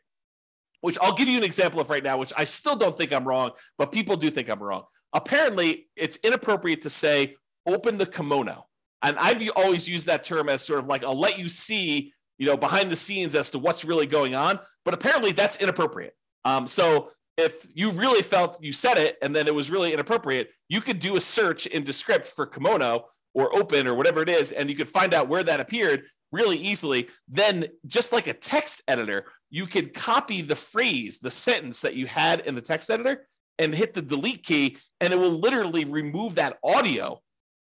which 0.81 0.97
I'll 1.01 1.15
give 1.15 1.27
you 1.27 1.37
an 1.37 1.43
example 1.43 1.79
of 1.79 1.89
right 1.89 2.03
now, 2.03 2.17
which 2.17 2.33
I 2.37 2.43
still 2.43 2.75
don't 2.75 2.97
think 2.97 3.11
I'm 3.11 3.27
wrong, 3.27 3.51
but 3.77 3.91
people 3.91 4.15
do 4.15 4.29
think 4.29 4.49
I'm 4.49 4.61
wrong. 4.61 4.83
Apparently, 5.13 5.87
it's 5.95 6.17
inappropriate 6.17 6.81
to 6.83 6.89
say 6.89 7.35
open 7.65 7.97
the 7.97 8.05
kimono. 8.05 8.67
And 9.01 9.17
I've 9.17 9.47
always 9.55 9.87
used 9.87 10.07
that 10.07 10.23
term 10.23 10.49
as 10.49 10.61
sort 10.61 10.79
of 10.79 10.87
like, 10.87 11.03
I'll 11.03 11.19
let 11.19 11.39
you 11.39 11.47
see, 11.49 12.13
you 12.37 12.45
know, 12.47 12.57
behind 12.57 12.91
the 12.91 12.95
scenes 12.95 13.35
as 13.35 13.51
to 13.51 13.59
what's 13.59 13.85
really 13.85 14.07
going 14.07 14.35
on. 14.35 14.59
But 14.85 14.93
apparently 14.93 15.31
that's 15.31 15.61
inappropriate. 15.61 16.15
Um, 16.45 16.67
so 16.67 17.11
if 17.37 17.65
you 17.73 17.91
really 17.91 18.21
felt 18.21 18.61
you 18.61 18.73
said 18.73 18.97
it 18.97 19.17
and 19.21 19.33
then 19.33 19.47
it 19.47 19.55
was 19.55 19.71
really 19.71 19.93
inappropriate, 19.93 20.51
you 20.67 20.81
could 20.81 20.99
do 20.99 21.15
a 21.15 21.21
search 21.21 21.65
in 21.65 21.83
Descript 21.83 22.27
for 22.27 22.45
kimono 22.45 23.05
or 23.33 23.55
open 23.55 23.87
or 23.87 23.95
whatever 23.95 24.21
it 24.21 24.29
is, 24.29 24.51
and 24.51 24.69
you 24.69 24.75
could 24.75 24.89
find 24.89 25.13
out 25.13 25.29
where 25.29 25.43
that 25.43 25.59
appeared 25.59 26.03
really 26.31 26.57
easily. 26.57 27.07
Then, 27.27 27.67
just 27.87 28.11
like 28.11 28.27
a 28.27 28.33
text 28.33 28.81
editor, 28.87 29.25
you 29.49 29.65
could 29.65 29.93
copy 29.93 30.41
the 30.41 30.55
phrase, 30.55 31.19
the 31.19 31.31
sentence 31.31 31.81
that 31.81 31.95
you 31.95 32.07
had 32.07 32.41
in 32.41 32.55
the 32.55 32.61
text 32.61 32.89
editor 32.89 33.27
and 33.57 33.73
hit 33.73 33.93
the 33.93 34.01
delete 34.01 34.43
key, 34.43 34.77
and 35.01 35.11
it 35.13 35.17
will 35.17 35.31
literally 35.31 35.85
remove 35.85 36.35
that 36.35 36.57
audio 36.63 37.19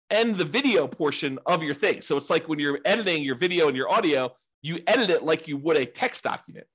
and 0.09 0.35
the 0.35 0.43
video 0.43 0.87
portion 0.87 1.39
of 1.45 1.63
your 1.63 1.73
thing. 1.73 2.01
So 2.01 2.17
it's 2.17 2.29
like 2.29 2.47
when 2.47 2.59
you're 2.59 2.79
editing 2.85 3.23
your 3.23 3.35
video 3.35 3.67
and 3.67 3.75
your 3.75 3.89
audio, 3.89 4.33
you 4.61 4.79
edit 4.87 5.09
it 5.09 5.23
like 5.23 5.47
you 5.47 5.57
would 5.57 5.77
a 5.77 5.85
text 5.85 6.23
document. 6.23 6.65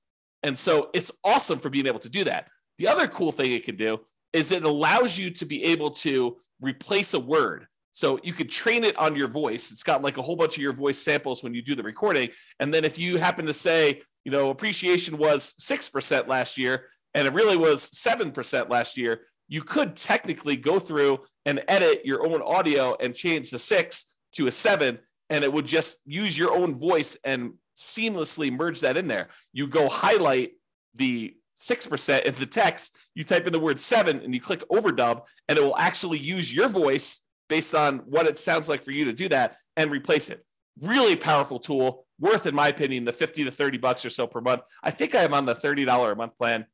And 0.41 0.57
so 0.57 0.89
it's 0.93 1.11
awesome 1.23 1.59
for 1.59 1.69
being 1.69 1.87
able 1.87 1.99
to 1.99 2.09
do 2.09 2.23
that. 2.25 2.47
The 2.77 2.87
other 2.87 3.07
cool 3.07 3.31
thing 3.31 3.51
it 3.51 3.65
can 3.65 3.75
do 3.75 3.99
is 4.33 4.51
it 4.51 4.63
allows 4.63 5.17
you 5.17 5.29
to 5.31 5.45
be 5.45 5.63
able 5.65 5.91
to 5.91 6.37
replace 6.59 7.13
a 7.13 7.19
word. 7.19 7.67
So 7.91 8.19
you 8.23 8.33
could 8.33 8.49
train 8.49 8.83
it 8.83 8.97
on 8.97 9.15
your 9.15 9.27
voice. 9.27 9.71
It's 9.71 9.83
got 9.83 10.01
like 10.01 10.17
a 10.17 10.21
whole 10.23 10.35
bunch 10.35 10.57
of 10.57 10.63
your 10.63 10.73
voice 10.73 10.97
samples 10.97 11.43
when 11.43 11.53
you 11.53 11.61
do 11.61 11.75
the 11.75 11.83
recording. 11.83 12.29
And 12.59 12.73
then 12.73 12.83
if 12.83 12.97
you 12.97 13.17
happen 13.17 13.45
to 13.45 13.53
say, 13.53 14.01
you 14.23 14.31
know, 14.31 14.49
appreciation 14.49 15.17
was 15.17 15.53
6% 15.59 16.27
last 16.27 16.57
year 16.57 16.85
and 17.13 17.27
it 17.27 17.33
really 17.33 17.57
was 17.57 17.89
7% 17.91 18.69
last 18.69 18.97
year, 18.97 19.21
you 19.47 19.61
could 19.61 19.95
technically 19.95 20.55
go 20.55 20.79
through 20.79 21.19
and 21.45 21.63
edit 21.67 22.05
your 22.05 22.25
own 22.25 22.41
audio 22.41 22.95
and 22.99 23.13
change 23.13 23.51
the 23.51 23.59
six 23.59 24.15
to 24.33 24.47
a 24.47 24.51
seven, 24.51 24.99
and 25.29 25.43
it 25.43 25.53
would 25.53 25.65
just 25.65 25.97
use 26.05 26.37
your 26.37 26.53
own 26.53 26.73
voice 26.79 27.17
and 27.23 27.53
seamlessly 27.75 28.51
merge 28.51 28.81
that 28.81 28.97
in 28.97 29.07
there. 29.07 29.29
You 29.51 29.67
go 29.67 29.89
highlight 29.89 30.53
the 30.95 31.35
6% 31.57 32.23
in 32.23 32.35
the 32.35 32.45
text, 32.45 32.97
you 33.13 33.23
type 33.23 33.45
in 33.45 33.53
the 33.53 33.59
word 33.59 33.79
seven 33.79 34.21
and 34.21 34.33
you 34.33 34.41
click 34.41 34.67
overdub, 34.69 35.21
and 35.47 35.57
it 35.57 35.63
will 35.63 35.77
actually 35.77 36.17
use 36.17 36.53
your 36.53 36.67
voice 36.67 37.21
based 37.47 37.75
on 37.75 37.99
what 37.99 38.25
it 38.25 38.39
sounds 38.39 38.67
like 38.69 38.83
for 38.83 38.91
you 38.91 39.05
to 39.05 39.13
do 39.13 39.29
that 39.29 39.57
and 39.77 39.91
replace 39.91 40.29
it. 40.29 40.43
Really 40.81 41.15
powerful 41.15 41.59
tool, 41.59 42.02
worth, 42.19 42.45
in 42.45 42.55
my 42.55 42.67
opinion, 42.67 43.05
the 43.05 43.13
50 43.13 43.43
to 43.45 43.51
30 43.51 43.77
bucks 43.77 44.05
or 44.05 44.09
so 44.09 44.27
per 44.27 44.41
month. 44.41 44.61
I 44.83 44.91
think 44.91 45.15
I 45.15 45.23
am 45.23 45.33
on 45.33 45.45
the 45.45 45.55
$30 45.55 46.11
a 46.11 46.15
month 46.15 46.37
plan. 46.37 46.65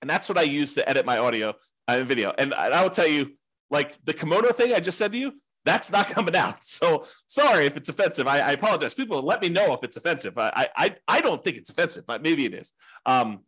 And 0.00 0.08
that's 0.08 0.28
what 0.28 0.38
I 0.38 0.42
use 0.42 0.74
to 0.74 0.88
edit 0.88 1.04
my 1.04 1.18
audio 1.18 1.54
and 1.88 2.06
video. 2.06 2.32
And 2.38 2.54
I 2.54 2.82
will 2.82 2.90
tell 2.90 3.06
you, 3.06 3.36
like 3.70 4.02
the 4.04 4.12
kimono 4.12 4.52
thing 4.52 4.72
I 4.74 4.80
just 4.80 4.98
said 4.98 5.12
to 5.12 5.18
you, 5.18 5.32
that's 5.64 5.92
not 5.92 6.06
coming 6.10 6.36
out. 6.36 6.64
So 6.64 7.04
sorry 7.26 7.66
if 7.66 7.76
it's 7.76 7.88
offensive. 7.88 8.26
I, 8.26 8.40
I 8.40 8.52
apologize. 8.52 8.94
People 8.94 9.22
let 9.22 9.42
me 9.42 9.48
know 9.48 9.72
if 9.72 9.84
it's 9.84 9.96
offensive. 9.96 10.36
I, 10.38 10.68
I 10.76 10.96
I 11.06 11.20
don't 11.20 11.42
think 11.42 11.56
it's 11.56 11.70
offensive, 11.70 12.04
but 12.06 12.22
maybe 12.22 12.44
it 12.44 12.54
is. 12.54 12.72
Um, 13.06 13.40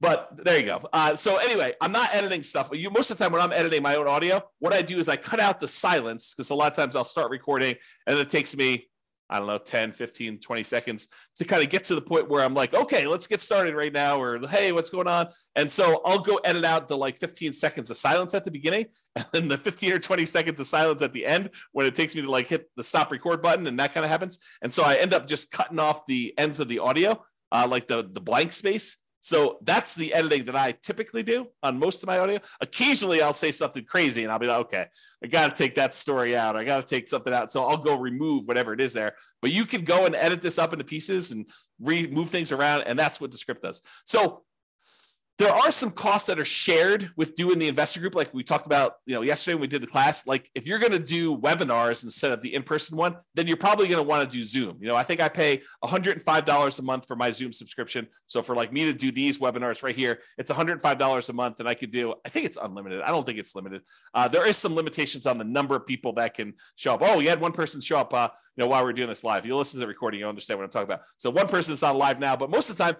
but 0.00 0.30
there 0.42 0.58
you 0.58 0.64
go. 0.64 0.80
Uh, 0.94 1.14
so 1.14 1.36
anyway, 1.36 1.74
I'm 1.80 1.92
not 1.92 2.14
editing 2.14 2.42
stuff. 2.42 2.70
You 2.72 2.90
most 2.90 3.10
of 3.10 3.18
the 3.18 3.24
time 3.24 3.32
when 3.32 3.42
I'm 3.42 3.52
editing 3.52 3.82
my 3.82 3.96
own 3.96 4.08
audio, 4.08 4.42
what 4.58 4.72
I 4.72 4.80
do 4.80 4.98
is 4.98 5.08
I 5.08 5.16
cut 5.16 5.40
out 5.40 5.60
the 5.60 5.68
silence 5.68 6.34
because 6.34 6.50
a 6.50 6.54
lot 6.54 6.72
of 6.72 6.76
times 6.76 6.96
I'll 6.96 7.04
start 7.04 7.30
recording 7.30 7.76
and 8.06 8.18
it 8.18 8.30
takes 8.30 8.56
me 8.56 8.88
I 9.30 9.38
don't 9.38 9.46
know 9.46 9.58
10, 9.58 9.92
15, 9.92 10.40
20 10.40 10.62
seconds 10.62 11.08
to 11.36 11.44
kind 11.44 11.62
of 11.62 11.70
get 11.70 11.84
to 11.84 11.94
the 11.94 12.02
point 12.02 12.28
where 12.28 12.44
I'm 12.44 12.54
like, 12.54 12.74
"Okay, 12.74 13.06
let's 13.06 13.26
get 13.26 13.40
started 13.40 13.74
right 13.74 13.92
now," 13.92 14.20
or 14.20 14.38
"Hey, 14.46 14.72
what's 14.72 14.90
going 14.90 15.06
on?" 15.06 15.28
And 15.56 15.70
so 15.70 16.02
I'll 16.04 16.18
go 16.18 16.36
edit 16.38 16.64
out 16.64 16.88
the 16.88 16.96
like 16.96 17.16
15 17.16 17.52
seconds 17.52 17.90
of 17.90 17.96
silence 17.96 18.34
at 18.34 18.44
the 18.44 18.50
beginning 18.50 18.86
and 19.16 19.26
then 19.32 19.48
the 19.48 19.58
15 19.58 19.92
or 19.92 19.98
20 19.98 20.24
seconds 20.24 20.60
of 20.60 20.66
silence 20.66 21.02
at 21.02 21.12
the 21.12 21.26
end 21.26 21.50
when 21.72 21.86
it 21.86 21.94
takes 21.94 22.14
me 22.14 22.22
to 22.22 22.30
like 22.30 22.48
hit 22.48 22.70
the 22.76 22.84
stop 22.84 23.10
record 23.10 23.42
button 23.42 23.66
and 23.66 23.78
that 23.78 23.94
kind 23.94 24.04
of 24.04 24.10
happens. 24.10 24.38
And 24.62 24.72
so 24.72 24.82
I 24.82 24.96
end 24.96 25.14
up 25.14 25.26
just 25.26 25.50
cutting 25.50 25.78
off 25.78 26.06
the 26.06 26.34
ends 26.36 26.60
of 26.60 26.68
the 26.68 26.80
audio, 26.80 27.24
uh, 27.52 27.66
like 27.68 27.86
the 27.86 28.08
the 28.10 28.20
blank 28.20 28.52
space 28.52 28.96
so 29.20 29.58
that's 29.62 29.94
the 29.94 30.14
editing 30.14 30.46
that 30.46 30.56
I 30.56 30.72
typically 30.72 31.22
do 31.22 31.48
on 31.62 31.78
most 31.78 32.02
of 32.02 32.06
my 32.06 32.18
audio. 32.18 32.38
Occasionally, 32.60 33.20
I'll 33.20 33.32
say 33.32 33.50
something 33.50 33.84
crazy 33.84 34.22
and 34.22 34.32
I'll 34.32 34.38
be 34.38 34.46
like, 34.46 34.66
okay, 34.66 34.86
I 35.22 35.26
got 35.26 35.54
to 35.54 35.62
take 35.62 35.74
that 35.74 35.92
story 35.92 36.36
out. 36.36 36.56
I 36.56 36.64
got 36.64 36.86
to 36.86 36.94
take 36.94 37.06
something 37.06 37.32
out. 37.32 37.50
So 37.50 37.64
I'll 37.64 37.76
go 37.76 37.96
remove 37.96 38.48
whatever 38.48 38.72
it 38.72 38.80
is 38.80 38.94
there. 38.94 39.14
But 39.42 39.52
you 39.52 39.66
can 39.66 39.84
go 39.84 40.06
and 40.06 40.14
edit 40.14 40.40
this 40.40 40.58
up 40.58 40.72
into 40.72 40.84
pieces 40.84 41.32
and 41.32 41.48
remove 41.80 42.30
things 42.30 42.50
around. 42.50 42.82
And 42.82 42.98
that's 42.98 43.20
what 43.20 43.30
Descript 43.30 43.62
does. 43.62 43.82
So 44.04 44.42
there 45.40 45.54
are 45.54 45.70
some 45.70 45.90
costs 45.90 46.26
that 46.26 46.38
are 46.38 46.44
shared 46.44 47.10
with 47.16 47.34
doing 47.34 47.58
the 47.58 47.66
investor 47.66 47.98
group 47.98 48.14
like 48.14 48.32
we 48.34 48.42
talked 48.44 48.66
about 48.66 48.96
you 49.06 49.14
know 49.14 49.22
yesterday 49.22 49.54
when 49.54 49.62
we 49.62 49.68
did 49.68 49.82
the 49.82 49.86
class. 49.86 50.26
Like 50.26 50.50
if 50.54 50.66
you're 50.66 50.78
going 50.78 50.92
to 50.92 50.98
do 50.98 51.34
webinars 51.34 52.04
instead 52.04 52.30
of 52.30 52.42
the 52.42 52.54
in-person 52.54 52.98
one 52.98 53.16
then 53.34 53.46
you're 53.46 53.56
probably 53.56 53.88
going 53.88 54.02
to 54.02 54.06
want 54.06 54.30
to 54.30 54.36
do 54.36 54.44
zoom. 54.44 54.76
You 54.82 54.88
know 54.88 54.96
i 54.96 55.02
think 55.02 55.22
i 55.22 55.30
pay 55.30 55.62
$105 55.82 56.78
a 56.78 56.82
month 56.82 57.06
for 57.08 57.16
my 57.16 57.30
zoom 57.30 57.54
subscription. 57.54 58.06
So 58.26 58.42
for 58.42 58.54
like 58.54 58.70
me 58.70 58.84
to 58.84 58.92
do 58.92 59.10
these 59.10 59.38
webinars 59.38 59.82
right 59.82 59.96
here 59.96 60.20
it's 60.36 60.52
$105 60.52 61.28
a 61.28 61.32
month 61.32 61.60
and 61.60 61.66
i 61.66 61.72
could 61.72 61.90
do 61.90 62.14
i 62.26 62.28
think 62.28 62.44
it's 62.44 62.58
unlimited. 62.58 63.00
I 63.00 63.08
don't 63.08 63.24
think 63.24 63.38
it's 63.38 63.56
limited. 63.56 63.80
Uh, 64.12 64.28
there 64.28 64.46
is 64.46 64.58
some 64.58 64.74
limitations 64.74 65.24
on 65.24 65.38
the 65.38 65.44
number 65.44 65.74
of 65.74 65.86
people 65.86 66.12
that 66.14 66.34
can 66.34 66.52
show 66.76 66.92
up. 66.92 67.00
Oh 67.02 67.18
you 67.18 67.30
had 67.30 67.40
one 67.40 67.52
person 67.52 67.80
show 67.80 67.96
up 67.96 68.12
uh, 68.12 68.28
you 68.56 68.62
know 68.62 68.68
while 68.68 68.84
we're 68.84 68.92
doing 68.92 69.08
this 69.08 69.24
live. 69.24 69.46
You 69.46 69.56
listen 69.56 69.80
to 69.80 69.86
the 69.86 69.88
recording 69.88 70.20
you'll 70.20 70.28
understand 70.28 70.58
what 70.58 70.64
i'm 70.64 70.70
talking 70.70 70.92
about. 70.92 71.06
So 71.16 71.30
one 71.30 71.48
person 71.48 71.72
is 71.72 71.82
on 71.82 71.96
live 71.96 72.20
now 72.20 72.36
but 72.36 72.50
most 72.50 72.68
of 72.68 72.76
the 72.76 72.84
time 72.84 72.96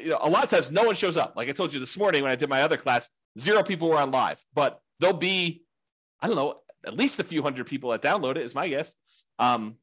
you 0.00 0.10
know, 0.10 0.18
a 0.20 0.28
lot 0.28 0.44
of 0.44 0.50
times 0.50 0.70
no 0.70 0.84
one 0.84 0.94
shows 0.94 1.16
up. 1.16 1.34
Like 1.36 1.48
I 1.48 1.52
told 1.52 1.72
you 1.72 1.80
this 1.80 1.98
morning 1.98 2.22
when 2.22 2.32
I 2.32 2.36
did 2.36 2.48
my 2.48 2.62
other 2.62 2.76
class, 2.76 3.10
zero 3.38 3.62
people 3.62 3.88
were 3.88 3.98
on 3.98 4.10
live, 4.10 4.42
but 4.54 4.80
there'll 5.00 5.16
be, 5.16 5.62
I 6.20 6.26
don't 6.26 6.36
know, 6.36 6.60
at 6.84 6.96
least 6.96 7.20
a 7.20 7.24
few 7.24 7.42
hundred 7.42 7.66
people 7.66 7.90
that 7.90 8.02
download 8.02 8.36
it 8.36 8.42
is 8.42 8.54
my 8.54 8.68
guess. 8.68 8.96
Um, 9.38 9.76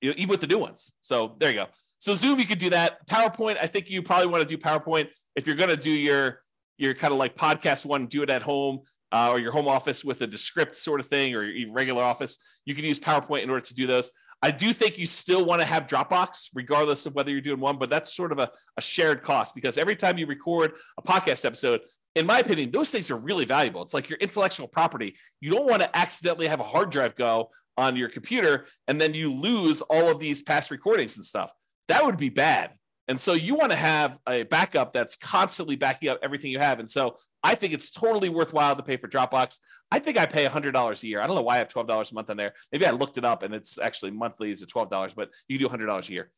you 0.00 0.10
know, 0.10 0.14
even 0.16 0.30
with 0.30 0.40
the 0.40 0.46
new 0.46 0.58
ones. 0.58 0.92
So 1.00 1.34
there 1.38 1.50
you 1.50 1.56
go. 1.56 1.66
So 1.98 2.14
Zoom, 2.14 2.38
you 2.38 2.46
could 2.46 2.58
do 2.58 2.70
that. 2.70 3.06
PowerPoint, 3.08 3.56
I 3.60 3.66
think 3.66 3.90
you 3.90 4.02
probably 4.02 4.28
want 4.28 4.48
to 4.48 4.56
do 4.56 4.58
PowerPoint 4.58 5.08
if 5.34 5.46
you're 5.46 5.56
going 5.56 5.70
to 5.70 5.76
do 5.76 5.90
your 5.90 6.42
your 6.78 6.94
kind 6.94 7.12
of 7.12 7.18
like 7.18 7.34
podcast 7.34 7.84
one, 7.84 8.06
do 8.06 8.22
it 8.22 8.30
at 8.30 8.40
home 8.40 8.80
uh, 9.10 9.30
or 9.32 9.40
your 9.40 9.52
home 9.52 9.66
office 9.66 10.04
with 10.04 10.20
a 10.22 10.26
Descript 10.26 10.76
sort 10.76 11.00
of 11.00 11.06
thing, 11.06 11.34
or 11.34 11.42
your 11.44 11.72
regular 11.72 12.02
office. 12.02 12.38
You 12.64 12.74
can 12.74 12.84
use 12.84 13.00
PowerPoint 13.00 13.42
in 13.42 13.50
order 13.50 13.64
to 13.64 13.74
do 13.74 13.86
those. 13.86 14.10
I 14.40 14.50
do 14.50 14.72
think 14.72 14.98
you 14.98 15.06
still 15.06 15.44
want 15.44 15.60
to 15.60 15.66
have 15.66 15.86
Dropbox, 15.86 16.50
regardless 16.54 17.06
of 17.06 17.14
whether 17.14 17.30
you're 17.30 17.40
doing 17.40 17.60
one, 17.60 17.78
but 17.78 17.90
that's 17.90 18.14
sort 18.14 18.30
of 18.30 18.38
a, 18.38 18.50
a 18.76 18.80
shared 18.80 19.22
cost 19.22 19.54
because 19.54 19.76
every 19.76 19.96
time 19.96 20.16
you 20.16 20.26
record 20.26 20.74
a 20.96 21.02
podcast 21.02 21.44
episode, 21.44 21.80
in 22.14 22.26
my 22.26 22.38
opinion, 22.38 22.70
those 22.70 22.90
things 22.90 23.10
are 23.10 23.20
really 23.20 23.44
valuable. 23.44 23.82
It's 23.82 23.94
like 23.94 24.08
your 24.08 24.18
intellectual 24.18 24.68
property. 24.68 25.16
You 25.40 25.50
don't 25.50 25.68
want 25.68 25.82
to 25.82 25.96
accidentally 25.96 26.46
have 26.48 26.60
a 26.60 26.64
hard 26.64 26.90
drive 26.90 27.16
go 27.16 27.50
on 27.76 27.96
your 27.96 28.08
computer 28.08 28.66
and 28.86 29.00
then 29.00 29.14
you 29.14 29.32
lose 29.32 29.82
all 29.82 30.08
of 30.08 30.18
these 30.18 30.42
past 30.42 30.70
recordings 30.70 31.16
and 31.16 31.24
stuff. 31.24 31.52
That 31.88 32.04
would 32.04 32.18
be 32.18 32.28
bad. 32.28 32.72
And 33.08 33.18
so 33.18 33.32
you 33.32 33.54
want 33.54 33.70
to 33.70 33.76
have 33.76 34.18
a 34.28 34.42
backup 34.42 34.92
that's 34.92 35.16
constantly 35.16 35.76
backing 35.76 36.10
up 36.10 36.18
everything 36.22 36.50
you 36.50 36.58
have. 36.58 36.78
And 36.78 36.88
so 36.88 37.16
I 37.42 37.54
think 37.54 37.72
it's 37.72 37.90
totally 37.90 38.28
worthwhile 38.28 38.76
to 38.76 38.82
pay 38.82 38.98
for 38.98 39.08
Dropbox. 39.08 39.58
I 39.90 39.98
think 39.98 40.18
I 40.18 40.26
pay 40.26 40.44
$100 40.44 41.02
a 41.02 41.06
year. 41.06 41.22
I 41.22 41.26
don't 41.26 41.34
know 41.34 41.42
why 41.42 41.54
I 41.54 41.58
have 41.58 41.68
$12 41.68 42.10
a 42.10 42.14
month 42.14 42.28
on 42.28 42.36
there. 42.36 42.52
Maybe 42.70 42.84
I 42.84 42.90
looked 42.90 43.16
it 43.16 43.24
up 43.24 43.42
and 43.42 43.54
it's 43.54 43.78
actually 43.78 44.10
monthly 44.10 44.50
is 44.50 44.62
at 44.62 44.68
$12, 44.68 45.14
but 45.16 45.30
you 45.48 45.58
do 45.58 45.68
$100 45.68 46.08
a 46.08 46.12
year. 46.12 46.30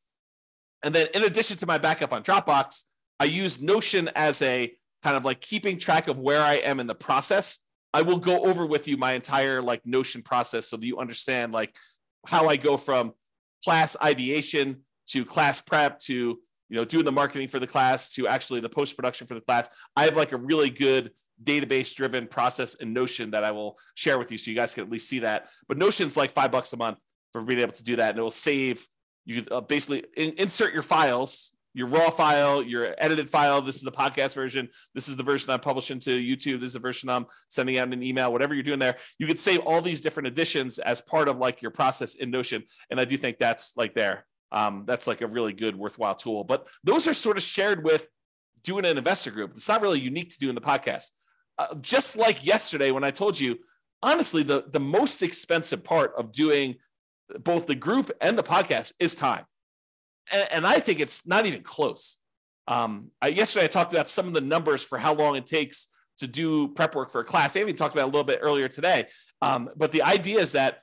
And 0.85 0.95
then 0.95 1.09
in 1.13 1.25
addition 1.25 1.57
to 1.59 1.67
my 1.67 1.79
backup 1.79 2.13
on 2.13 2.23
Dropbox, 2.23 2.85
I 3.19 3.25
use 3.25 3.61
Notion 3.61 4.09
as 4.15 4.41
a 4.41 4.73
kind 5.03 5.17
of 5.17 5.25
like 5.25 5.41
keeping 5.41 5.77
track 5.77 6.07
of 6.07 6.21
where 6.21 6.41
I 6.41 6.55
am 6.55 6.79
in 6.79 6.87
the 6.87 6.95
process. 6.95 7.59
I 7.93 8.03
will 8.03 8.19
go 8.19 8.45
over 8.45 8.65
with 8.65 8.87
you 8.87 8.97
my 8.97 9.15
entire 9.15 9.61
like 9.61 9.85
Notion 9.85 10.23
process 10.23 10.69
so 10.69 10.77
that 10.77 10.87
you 10.87 10.99
understand 10.99 11.53
like 11.53 11.75
how 12.27 12.49
I 12.49 12.57
go 12.57 12.77
from 12.77 13.13
class 13.65 13.97
ideation 14.01 14.85
to 15.09 15.25
class 15.25 15.61
prep 15.61 15.99
to 15.99 16.39
you 16.71 16.77
know 16.77 16.85
doing 16.85 17.05
the 17.05 17.13
marketing 17.13 17.49
for 17.49 17.59
the 17.59 17.67
class 17.67 18.13
to 18.15 18.27
actually 18.27 18.61
the 18.61 18.69
post 18.69 18.97
production 18.97 19.27
for 19.27 19.35
the 19.35 19.41
class. 19.43 19.69
I 19.97 20.05
have 20.05 20.17
like 20.17 20.33
a 20.33 20.39
really 20.39 20.71
good 20.71 21.11
database 21.43 21.95
driven 21.95 22.27
process 22.27 22.75
in 22.77 22.93
Notion 22.93 23.33
that 23.33 23.45
I 23.45 23.51
will 23.51 23.79
share 23.95 24.19
with 24.19 24.33
you 24.33 24.39
so 24.39 24.51
you 24.51 24.57
guys 24.57 24.75
can 24.75 24.85
at 24.85 24.91
least 24.91 25.09
see 25.09 25.19
that. 25.21 25.49
But 25.69 25.77
Notion's 25.77 26.17
like 26.17 26.31
five 26.31 26.51
bucks 26.51 26.73
a 26.73 26.77
month 26.77 26.99
for 27.33 27.43
being 27.45 27.61
able 27.61 27.73
to 27.73 27.85
do 27.85 27.97
that, 27.97 28.11
and 28.11 28.19
it 28.19 28.23
will 28.23 28.31
save 28.31 28.87
you 29.27 29.45
uh, 29.51 29.61
basically 29.61 30.05
in, 30.17 30.35
insert 30.39 30.73
your 30.73 30.83
files 30.83 31.53
your 31.73 31.87
raw 31.87 32.11
file, 32.11 32.63
your 32.63 32.95
edited 32.99 33.29
file. 33.29 33.63
This 33.63 33.77
is 33.77 33.83
the 33.83 33.93
podcast 33.93 34.35
version. 34.35 34.69
This 34.95 35.09
is 35.09 35.17
the 35.17 35.23
version 35.23 35.51
I'm 35.51 35.61
publishing 35.61 36.01
to 36.01 36.11
YouTube. 36.11 36.61
This 36.61 36.69
is 36.69 36.73
the 36.75 36.81
version 36.81 37.09
I'm 37.09 37.27
sending 37.49 37.79
out 37.79 37.93
an 37.93 38.03
email, 38.03 38.33
whatever 38.33 38.55
you're 38.55 38.63
doing 38.63 38.79
there. 38.79 38.97
You 39.19 39.27
could 39.27 39.39
save 39.39 39.61
all 39.61 39.81
these 39.81 40.01
different 40.01 40.27
editions 40.27 40.79
as 40.79 41.01
part 41.01 41.29
of 41.29 41.39
like 41.39 41.63
your 41.63 41.71
process 41.71 42.17
in 42.17 42.31
Notion. 42.31 42.65
And 42.91 43.01
I 43.01 43.05
do 43.05 43.17
think 43.17 43.39
that's 43.39 43.77
like 43.77 43.95
there. 43.95 44.27
Um, 44.53 44.85
that's 44.87 45.07
like 45.07 45.21
a 45.21 45.27
really 45.27 45.53
good, 45.53 45.77
worthwhile 45.77 46.15
tool. 46.15 46.45
But 46.45 46.69
those 46.83 47.07
are 47.07 47.15
sort 47.15 47.37
of 47.37 47.43
shared 47.43 47.85
with 47.85 48.09
doing 48.63 48.85
an 48.85 48.99
investor 48.99 49.31
group. 49.31 49.53
It's 49.55 49.69
not 49.69 49.83
really 49.83 50.01
unique 50.01 50.31
to 50.31 50.39
doing 50.39 50.55
the 50.55 50.61
podcast. 50.61 51.11
Uh, 51.59 51.75
just 51.81 52.17
like 52.17 52.45
yesterday 52.45 52.91
when 52.91 53.05
I 53.05 53.11
told 53.11 53.39
you, 53.39 53.59
honestly, 54.03 54.43
the, 54.43 54.65
the 54.71 54.81
most 54.81 55.23
expensive 55.23 55.85
part 55.85 56.13
of 56.17 56.33
doing 56.33 56.77
both 57.39 57.67
the 57.67 57.75
group 57.75 58.11
and 58.21 58.37
the 58.37 58.43
podcast 58.43 58.95
is 58.99 59.15
time. 59.15 59.45
And, 60.33 60.49
and 60.51 60.67
I 60.67 60.81
think 60.81 61.01
it's 61.01 61.27
not 61.27 61.47
even 61.47 61.63
close. 61.63 62.19
Um, 62.67 63.11
I, 63.21 63.29
yesterday, 63.29 63.65
I 63.65 63.69
talked 63.69 63.93
about 63.93 64.09
some 64.09 64.27
of 64.27 64.33
the 64.33 64.41
numbers 64.41 64.83
for 64.83 64.99
how 64.99 65.15
long 65.15 65.37
it 65.37 65.47
takes 65.47 65.89
to 66.19 66.27
do 66.27 66.69
prep 66.69 66.95
work 66.95 67.11
for 67.11 67.21
a 67.21 67.25
class. 67.25 67.57
Amy 67.57 67.73
talked 67.73 67.95
about 67.95 68.05
a 68.05 68.13
little 68.13 68.25
bit 68.25 68.41
earlier 68.43 68.69
today. 68.69 69.07
Um, 69.43 69.71
but 69.77 69.91
the 69.91 70.03
idea 70.03 70.39
is 70.39 70.53
that 70.53 70.83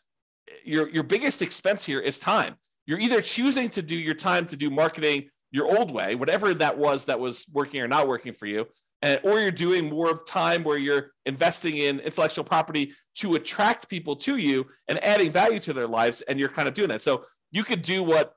your, 0.63 0.89
your 0.89 1.03
biggest 1.03 1.41
expense 1.41 1.85
here 1.85 1.99
is 1.99 2.19
time. 2.19 2.55
You're 2.87 2.99
either 2.99 3.21
choosing 3.21 3.69
to 3.69 3.83
do 3.83 3.95
your 3.95 4.15
time 4.15 4.47
to 4.47 4.57
do 4.57 4.71
marketing 4.71 5.29
your 5.51 5.67
old 5.77 5.91
way, 5.91 6.15
whatever 6.15 6.53
that 6.55 6.77
was 6.77 7.05
that 7.05 7.19
was 7.19 7.45
working 7.53 7.81
or 7.81 7.87
not 7.87 8.07
working 8.07 8.33
for 8.33 8.47
you, 8.47 8.65
and, 9.01 9.19
or 9.23 9.39
you're 9.39 9.51
doing 9.51 9.89
more 9.89 10.09
of 10.09 10.25
time 10.25 10.63
where 10.63 10.77
you're 10.77 11.11
investing 11.25 11.77
in 11.77 11.99
intellectual 11.99 12.43
property 12.43 12.93
to 13.15 13.35
attract 13.35 13.89
people 13.89 14.15
to 14.15 14.37
you 14.37 14.65
and 14.87 15.03
adding 15.03 15.31
value 15.31 15.59
to 15.59 15.73
their 15.73 15.87
lives 15.87 16.21
and 16.21 16.39
you're 16.39 16.49
kind 16.49 16.67
of 16.67 16.73
doing 16.73 16.89
that. 16.89 17.01
So 17.01 17.23
you 17.51 17.63
could 17.63 17.81
do 17.81 18.01
what 18.03 18.33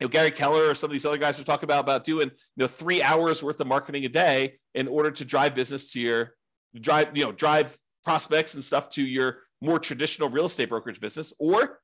you 0.00 0.06
know, 0.06 0.08
Gary 0.08 0.30
Keller 0.30 0.70
or 0.70 0.74
some 0.74 0.88
of 0.88 0.92
these 0.92 1.06
other 1.06 1.18
guys 1.18 1.40
are 1.40 1.44
talking 1.44 1.64
about 1.64 1.80
about 1.80 2.04
doing 2.04 2.28
you 2.28 2.62
know 2.62 2.66
three 2.66 3.02
hours 3.02 3.42
worth 3.42 3.60
of 3.60 3.66
marketing 3.66 4.04
a 4.04 4.08
day 4.08 4.58
in 4.74 4.88
order 4.88 5.10
to 5.10 5.24
drive 5.24 5.54
business 5.54 5.92
to 5.92 6.00
your 6.00 6.34
drive 6.80 7.16
you 7.16 7.24
know 7.24 7.32
drive 7.32 7.76
prospects 8.04 8.54
and 8.54 8.62
stuff 8.62 8.90
to 8.90 9.02
your 9.02 9.38
more 9.62 9.78
traditional 9.78 10.28
real 10.28 10.44
estate 10.44 10.68
brokerage 10.68 11.00
business 11.00 11.32
or 11.38 11.80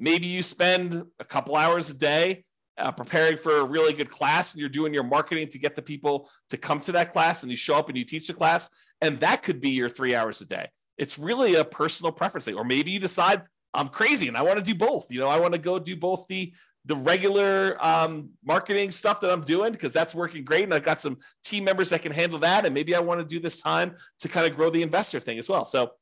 maybe 0.00 0.26
you 0.26 0.42
spend 0.42 1.04
a 1.20 1.24
couple 1.24 1.54
hours 1.54 1.90
a 1.90 1.94
day 1.94 2.44
uh, 2.78 2.90
preparing 2.90 3.36
for 3.36 3.58
a 3.58 3.64
really 3.64 3.92
good 3.92 4.10
class 4.10 4.54
and 4.54 4.60
you're 4.60 4.70
doing 4.70 4.94
your 4.94 5.04
marketing 5.04 5.46
to 5.48 5.58
get 5.58 5.76
the 5.76 5.82
people 5.82 6.28
to 6.48 6.56
come 6.56 6.80
to 6.80 6.92
that 6.92 7.12
class 7.12 7.42
and 7.42 7.50
you 7.50 7.56
show 7.56 7.76
up 7.76 7.88
and 7.88 7.98
you 7.98 8.04
teach 8.04 8.26
the 8.26 8.34
class 8.34 8.70
and 9.02 9.20
that 9.20 9.42
could 9.42 9.60
be 9.60 9.70
your 9.70 9.88
three 9.88 10.14
hours 10.14 10.40
a 10.40 10.46
day. 10.46 10.68
It's 10.96 11.18
really 11.18 11.54
a 11.54 11.64
personal 11.64 12.12
preference 12.12 12.46
thing. 12.46 12.56
Or 12.56 12.64
maybe 12.64 12.90
you 12.90 12.98
decide 12.98 13.42
i'm 13.72 13.86
crazy 13.86 14.26
and 14.26 14.36
i 14.36 14.42
want 14.42 14.58
to 14.58 14.64
do 14.64 14.74
both. 14.74 15.06
You 15.12 15.20
know 15.20 15.28
i 15.28 15.38
want 15.38 15.54
to 15.54 15.60
go 15.60 15.78
do 15.78 15.96
both 15.96 16.26
the 16.26 16.52
the 16.86 16.96
regular 16.96 17.76
um, 17.84 18.30
marketing 18.44 18.90
stuff 18.90 19.20
that 19.20 19.30
i'm 19.30 19.42
doing 19.42 19.70
because 19.70 19.92
that's 19.92 20.14
working 20.14 20.44
great 20.44 20.64
and 20.64 20.74
i've 20.74 20.82
got 20.82 20.98
some 20.98 21.18
team 21.44 21.62
members 21.62 21.90
that 21.90 22.02
can 22.02 22.10
handle 22.10 22.38
that 22.40 22.64
and 22.64 22.74
maybe 22.74 22.96
i 22.96 23.00
want 23.00 23.20
to 23.20 23.26
do 23.26 23.38
this 23.38 23.60
time 23.62 23.94
to 24.18 24.28
kind 24.28 24.46
of 24.46 24.56
grow 24.56 24.70
the 24.70 24.82
investor 24.82 25.20
thing 25.20 25.38
as 25.38 25.48
well. 25.48 25.64
So 25.64 25.92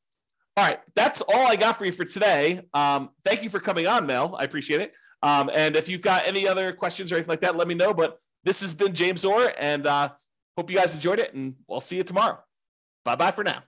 all 0.59 0.64
right 0.64 0.81
that's 0.94 1.21
all 1.23 1.47
i 1.47 1.57
got 1.57 1.77
for 1.77 1.85
you 1.85 1.92
for 1.92 2.05
today 2.05 2.61
um, 2.75 3.11
thank 3.25 3.42
you 3.42 3.49
for 3.49 3.61
coming 3.61 3.87
on 3.87 4.07
mel 4.07 4.35
i 4.38 4.44
appreciate 4.44 4.81
it 4.81 4.92
um, 5.23 5.51
and 5.53 5.77
if 5.77 5.88
you've 5.88 6.03
got 6.03 6.27
any 6.27 6.47
other 6.47 6.73
questions 6.73 7.11
or 7.11 7.16
anything 7.16 7.31
like 7.31 7.40
that, 7.40 7.57
let 7.57 7.66
me 7.66 7.75
know. 7.75 7.92
But 7.92 8.18
this 8.44 8.61
has 8.61 8.75
been 8.75 8.94
James 8.94 9.25
Orr, 9.25 9.53
and 9.59 9.87
uh, 9.87 10.11
hope 10.57 10.71
you 10.71 10.77
guys 10.77 10.94
enjoyed 10.94 11.18
it, 11.18 11.35
and 11.35 11.57
we'll 11.66 11.81
see 11.81 11.97
you 11.97 12.03
tomorrow. 12.03 12.38
Bye 13.05 13.16
bye 13.16 13.31
for 13.31 13.44
now. 13.44 13.62